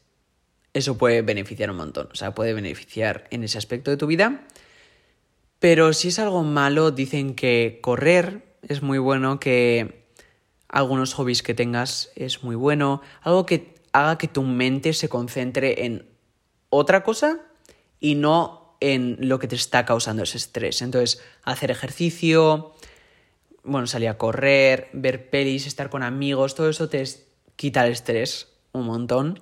[0.73, 4.47] eso puede beneficiar un montón, o sea, puede beneficiar en ese aspecto de tu vida.
[5.59, 10.05] Pero si es algo malo, dicen que correr es muy bueno, que
[10.69, 15.85] algunos hobbies que tengas es muy bueno, algo que haga que tu mente se concentre
[15.85, 16.05] en
[16.69, 17.39] otra cosa
[17.99, 20.81] y no en lo que te está causando ese estrés.
[20.81, 22.75] Entonces, hacer ejercicio,
[23.63, 27.01] bueno, salir a correr, ver pelis, estar con amigos, todo eso te
[27.57, 29.41] quita el estrés un montón.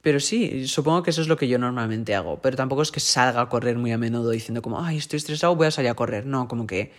[0.00, 2.40] Pero sí, supongo que eso es lo que yo normalmente hago.
[2.40, 5.56] Pero tampoco es que salga a correr muy a menudo diciendo como, ay, estoy estresado,
[5.56, 6.26] voy a salir a correr.
[6.26, 6.92] No, como que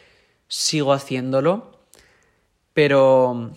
[0.49, 1.79] sigo haciéndolo.
[2.73, 3.53] Pero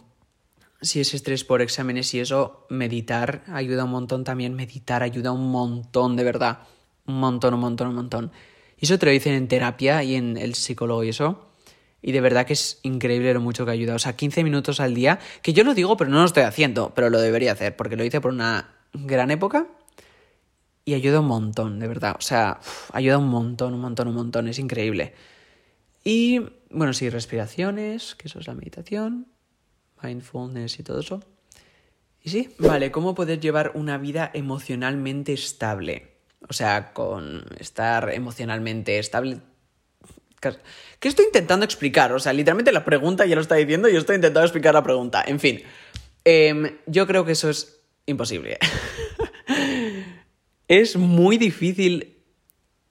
[0.80, 4.54] si es estrés por exámenes y eso, meditar ayuda un montón también.
[4.54, 6.60] Meditar ayuda un montón, de verdad.
[7.06, 8.32] Un montón, un montón, un montón.
[8.78, 11.49] Y eso te lo dicen en terapia y en el psicólogo y eso.
[12.02, 13.94] Y de verdad que es increíble lo mucho que ayuda.
[13.94, 16.92] O sea, 15 minutos al día, que yo lo digo, pero no lo estoy haciendo,
[16.94, 19.66] pero lo debería hacer, porque lo hice por una gran época
[20.84, 22.16] y ayuda un montón, de verdad.
[22.18, 22.60] O sea,
[22.92, 24.48] ayuda un montón, un montón, un montón.
[24.48, 25.14] Es increíble.
[26.02, 26.40] Y
[26.70, 29.28] bueno, sí, respiraciones, que eso es la meditación,
[30.02, 31.22] mindfulness y todo eso.
[32.22, 36.16] Y sí, vale, ¿cómo poder llevar una vida emocionalmente estable?
[36.48, 39.40] O sea, con estar emocionalmente estable.
[40.40, 42.12] ¿Qué estoy intentando explicar?
[42.12, 44.82] O sea, literalmente la pregunta ya lo está diciendo y yo estoy intentando explicar la
[44.82, 45.22] pregunta.
[45.26, 45.62] En fin,
[46.24, 48.58] em, yo creo que eso es imposible.
[50.68, 52.16] es muy difícil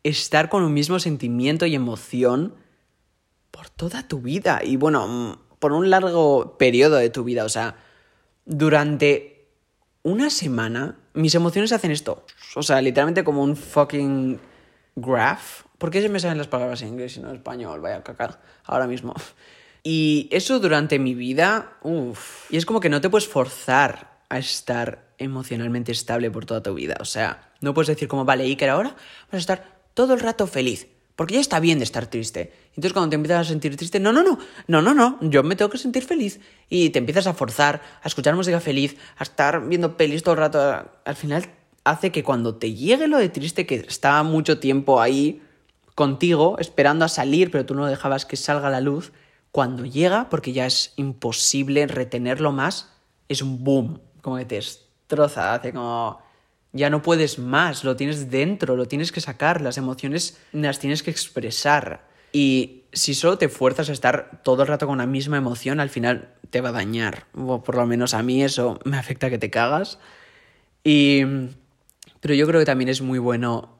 [0.03, 2.55] estar con un mismo sentimiento y emoción
[3.51, 4.61] por toda tu vida.
[4.63, 7.45] Y bueno, mm, por un largo periodo de tu vida.
[7.45, 7.75] O sea,
[8.45, 9.47] durante
[10.03, 12.25] una semana mis emociones hacen esto.
[12.55, 14.39] O sea, literalmente como un fucking
[14.95, 15.65] graph.
[15.79, 17.79] ¿Por qué se me salen las palabras en inglés y no en español?
[17.79, 19.15] Vaya caca, ahora mismo.
[19.81, 22.51] Y eso durante mi vida, uff.
[22.51, 26.73] Y es como que no te puedes forzar a estar emocionalmente estable por toda tu
[26.73, 26.97] vida.
[26.99, 30.47] O sea, no puedes decir como, vale, Iker, ahora vas a estar todo el rato
[30.47, 30.87] feliz.
[31.15, 32.53] Porque ya está bien de estar triste.
[32.69, 35.55] Entonces cuando te empiezas a sentir triste, no, no, no, no, no, no, yo me
[35.55, 36.39] tengo que sentir feliz.
[36.69, 40.39] Y te empiezas a forzar a escuchar música feliz, a estar viendo pelis todo el
[40.39, 40.89] rato.
[41.03, 41.45] Al final
[41.83, 45.41] hace que cuando te llegue lo de triste, que está mucho tiempo ahí
[45.99, 49.11] contigo, esperando a salir, pero tú no dejabas que salga la luz,
[49.51, 52.89] cuando llega, porque ya es imposible retenerlo más,
[53.27, 56.21] es un boom, como que te destroza, hace como
[56.71, 61.03] ya no puedes más, lo tienes dentro, lo tienes que sacar, las emociones las tienes
[61.03, 62.07] que expresar.
[62.31, 65.89] Y si solo te fuerzas a estar todo el rato con la misma emoción, al
[65.89, 67.25] final te va a dañar.
[67.35, 69.99] O por lo menos a mí eso me afecta que te cagas.
[70.81, 71.23] Y...
[72.21, 73.79] Pero yo creo que también es muy bueno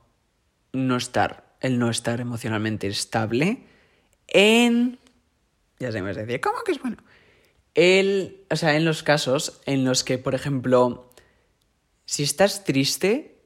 [0.73, 3.63] no estar, el no estar emocionalmente estable
[4.27, 4.99] en...
[5.79, 6.97] Ya sé, me decir, ¿cómo que es bueno?
[7.73, 11.09] El, o sea, en los casos en los que, por ejemplo,
[12.05, 13.39] si estás triste,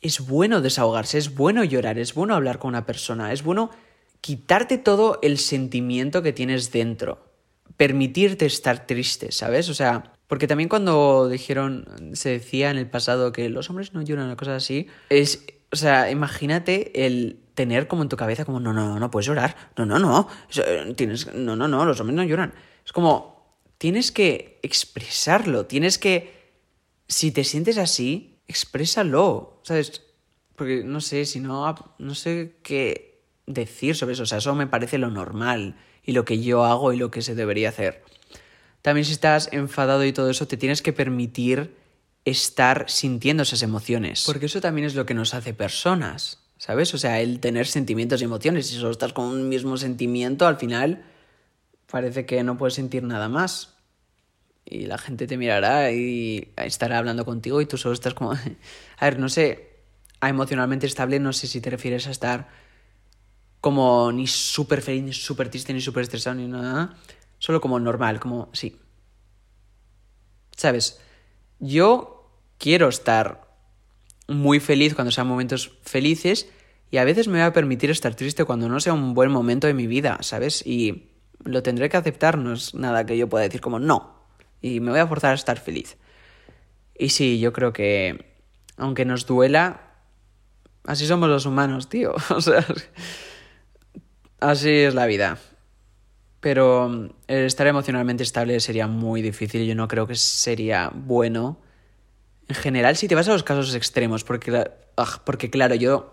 [0.00, 3.70] es bueno desahogarse, es bueno llorar, es bueno hablar con una persona, es bueno
[4.20, 7.30] quitarte todo el sentimiento que tienes dentro,
[7.76, 9.68] permitirte estar triste, ¿sabes?
[9.68, 14.02] O sea, porque también cuando dijeron, se decía en el pasado que los hombres no
[14.02, 18.60] lloran o cosas así, es, o sea, imagínate el tener como en tu cabeza como,
[18.60, 20.28] no, no, no, no puedes llorar, no, no, no,
[20.94, 22.54] tienes, no, no, no, los hombres no lloran.
[22.84, 26.32] Es como, tienes que expresarlo, tienes que,
[27.08, 30.02] si te sientes así, exprésalo, ¿sabes?
[30.54, 34.66] Porque no sé, si no, no sé qué decir sobre eso, o sea, eso me
[34.66, 38.02] parece lo normal y lo que yo hago y lo que se debería hacer.
[38.82, 41.74] También si estás enfadado y todo eso, te tienes que permitir
[42.26, 44.24] estar sintiendo esas emociones.
[44.26, 46.92] Porque eso también es lo que nos hace personas, ¿sabes?
[46.92, 48.66] O sea, el tener sentimientos y emociones.
[48.66, 51.04] Si solo estás con un mismo sentimiento, al final
[51.88, 53.76] parece que no puedes sentir nada más.
[54.64, 58.32] Y la gente te mirará y estará hablando contigo y tú solo estás como...
[58.98, 59.70] a ver, no sé,
[60.20, 62.48] a emocionalmente estable no sé si te refieres a estar
[63.60, 66.96] como ni súper feliz, ni súper triste, ni súper estresado, ni nada
[67.38, 68.80] Solo como normal, como sí.
[70.56, 71.00] ¿Sabes?
[71.58, 72.15] Yo
[72.58, 73.46] quiero estar
[74.28, 76.48] muy feliz cuando sean momentos felices
[76.90, 79.66] y a veces me voy a permitir estar triste cuando no sea un buen momento
[79.66, 80.64] de mi vida, ¿sabes?
[80.66, 81.10] Y
[81.44, 84.14] lo tendré que aceptar, no es nada que yo pueda decir como no.
[84.62, 85.96] Y me voy a forzar a estar feliz.
[86.98, 88.36] Y sí, yo creo que
[88.76, 89.94] aunque nos duela,
[90.84, 92.14] así somos los humanos, tío.
[92.30, 92.64] O sea,
[94.40, 95.38] así es la vida.
[96.40, 99.66] Pero mm, estar emocionalmente estable sería muy difícil.
[99.66, 101.60] Yo no creo que sería bueno.
[102.48, 106.10] En general, si te vas a los casos extremos, porque, ah, porque claro, yo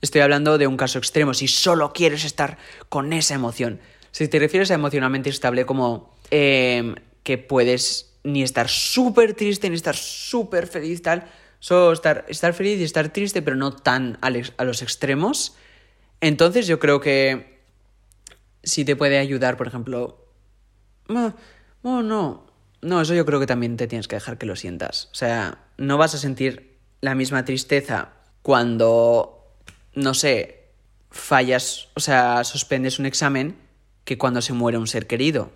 [0.00, 2.58] estoy hablando de un caso extremo, si solo quieres estar
[2.88, 3.80] con esa emoción.
[4.10, 9.76] Si te refieres a emocionalmente estable como em, que puedes ni estar súper triste, ni
[9.76, 14.64] estar súper feliz, tal, solo estar, estar feliz y estar triste, pero no tan a
[14.64, 15.56] los extremos,
[16.20, 17.60] entonces yo creo que
[18.62, 20.26] si te puede ayudar, por ejemplo.
[21.08, 21.34] No,
[21.82, 22.46] no,
[22.82, 23.00] no.
[23.00, 25.08] Eso yo creo que también te tienes que dejar que lo sientas.
[25.12, 28.12] O sea, no vas a sentir la misma tristeza
[28.42, 29.54] cuando,
[29.94, 30.68] no sé,
[31.10, 33.56] fallas, o sea, suspendes un examen
[34.04, 35.52] que cuando se muere un ser querido.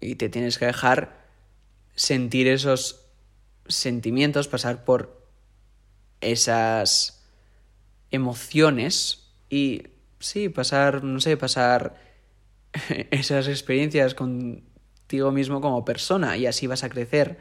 [0.00, 1.26] Y te tienes que dejar
[1.94, 3.06] sentir esos
[3.68, 5.26] sentimientos, pasar por
[6.20, 7.22] esas
[8.10, 9.84] emociones y,
[10.18, 11.96] sí, pasar, no sé, pasar
[13.10, 14.14] esas experiencias
[15.10, 17.36] contigo mismo como persona y así vas a crecer.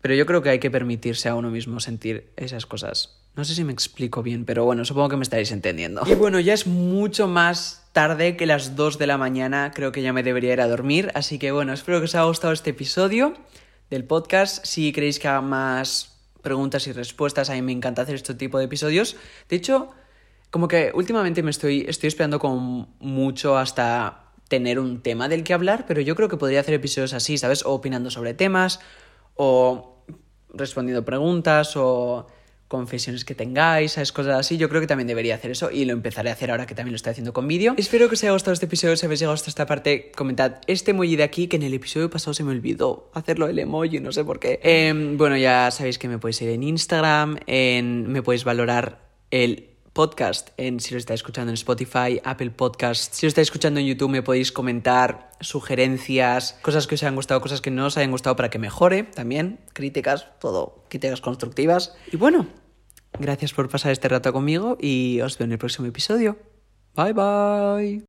[0.00, 3.22] Pero yo creo que hay que permitirse a uno mismo sentir esas cosas.
[3.36, 6.02] No sé si me explico bien, pero bueno, supongo que me estaréis entendiendo.
[6.04, 10.02] Y bueno, ya es mucho más tarde que las 2 de la mañana, creo que
[10.02, 12.70] ya me debería ir a dormir, así que bueno, espero que os haya gustado este
[12.70, 13.34] episodio
[13.88, 14.66] del podcast.
[14.66, 18.58] Si queréis que haga más preguntas y respuestas, a mí me encanta hacer este tipo
[18.58, 19.14] de episodios.
[19.48, 19.90] De hecho,
[20.50, 24.21] como que últimamente me estoy, estoy esperando con mucho hasta
[24.52, 27.64] tener un tema del que hablar, pero yo creo que podría hacer episodios así, ¿sabes?
[27.64, 28.80] O opinando sobre temas,
[29.34, 30.04] o
[30.52, 32.26] respondiendo preguntas, o
[32.68, 34.12] confesiones que tengáis, ¿sabes?
[34.12, 34.58] Cosas así.
[34.58, 36.92] Yo creo que también debería hacer eso y lo empezaré a hacer ahora que también
[36.92, 37.72] lo estoy haciendo con vídeo.
[37.78, 38.94] Espero que os haya gustado este episodio.
[38.94, 42.10] Si habéis llegado hasta esta parte, comentad este emoji de aquí que en el episodio
[42.10, 44.60] pasado se me olvidó hacerlo el emoji, no sé por qué.
[44.62, 49.00] Em, bueno, ya sabéis que me podéis ir en Instagram, me podéis valorar
[49.30, 53.12] el podcast, en, si lo estáis escuchando en Spotify, Apple Podcast.
[53.12, 57.40] Si lo estáis escuchando en YouTube me podéis comentar sugerencias, cosas que os hayan gustado,
[57.40, 61.94] cosas que no os hayan gustado para que mejore también, críticas, todo, críticas constructivas.
[62.10, 62.46] Y bueno,
[63.18, 66.38] gracias por pasar este rato conmigo y os veo en el próximo episodio.
[66.94, 68.00] Bye bye.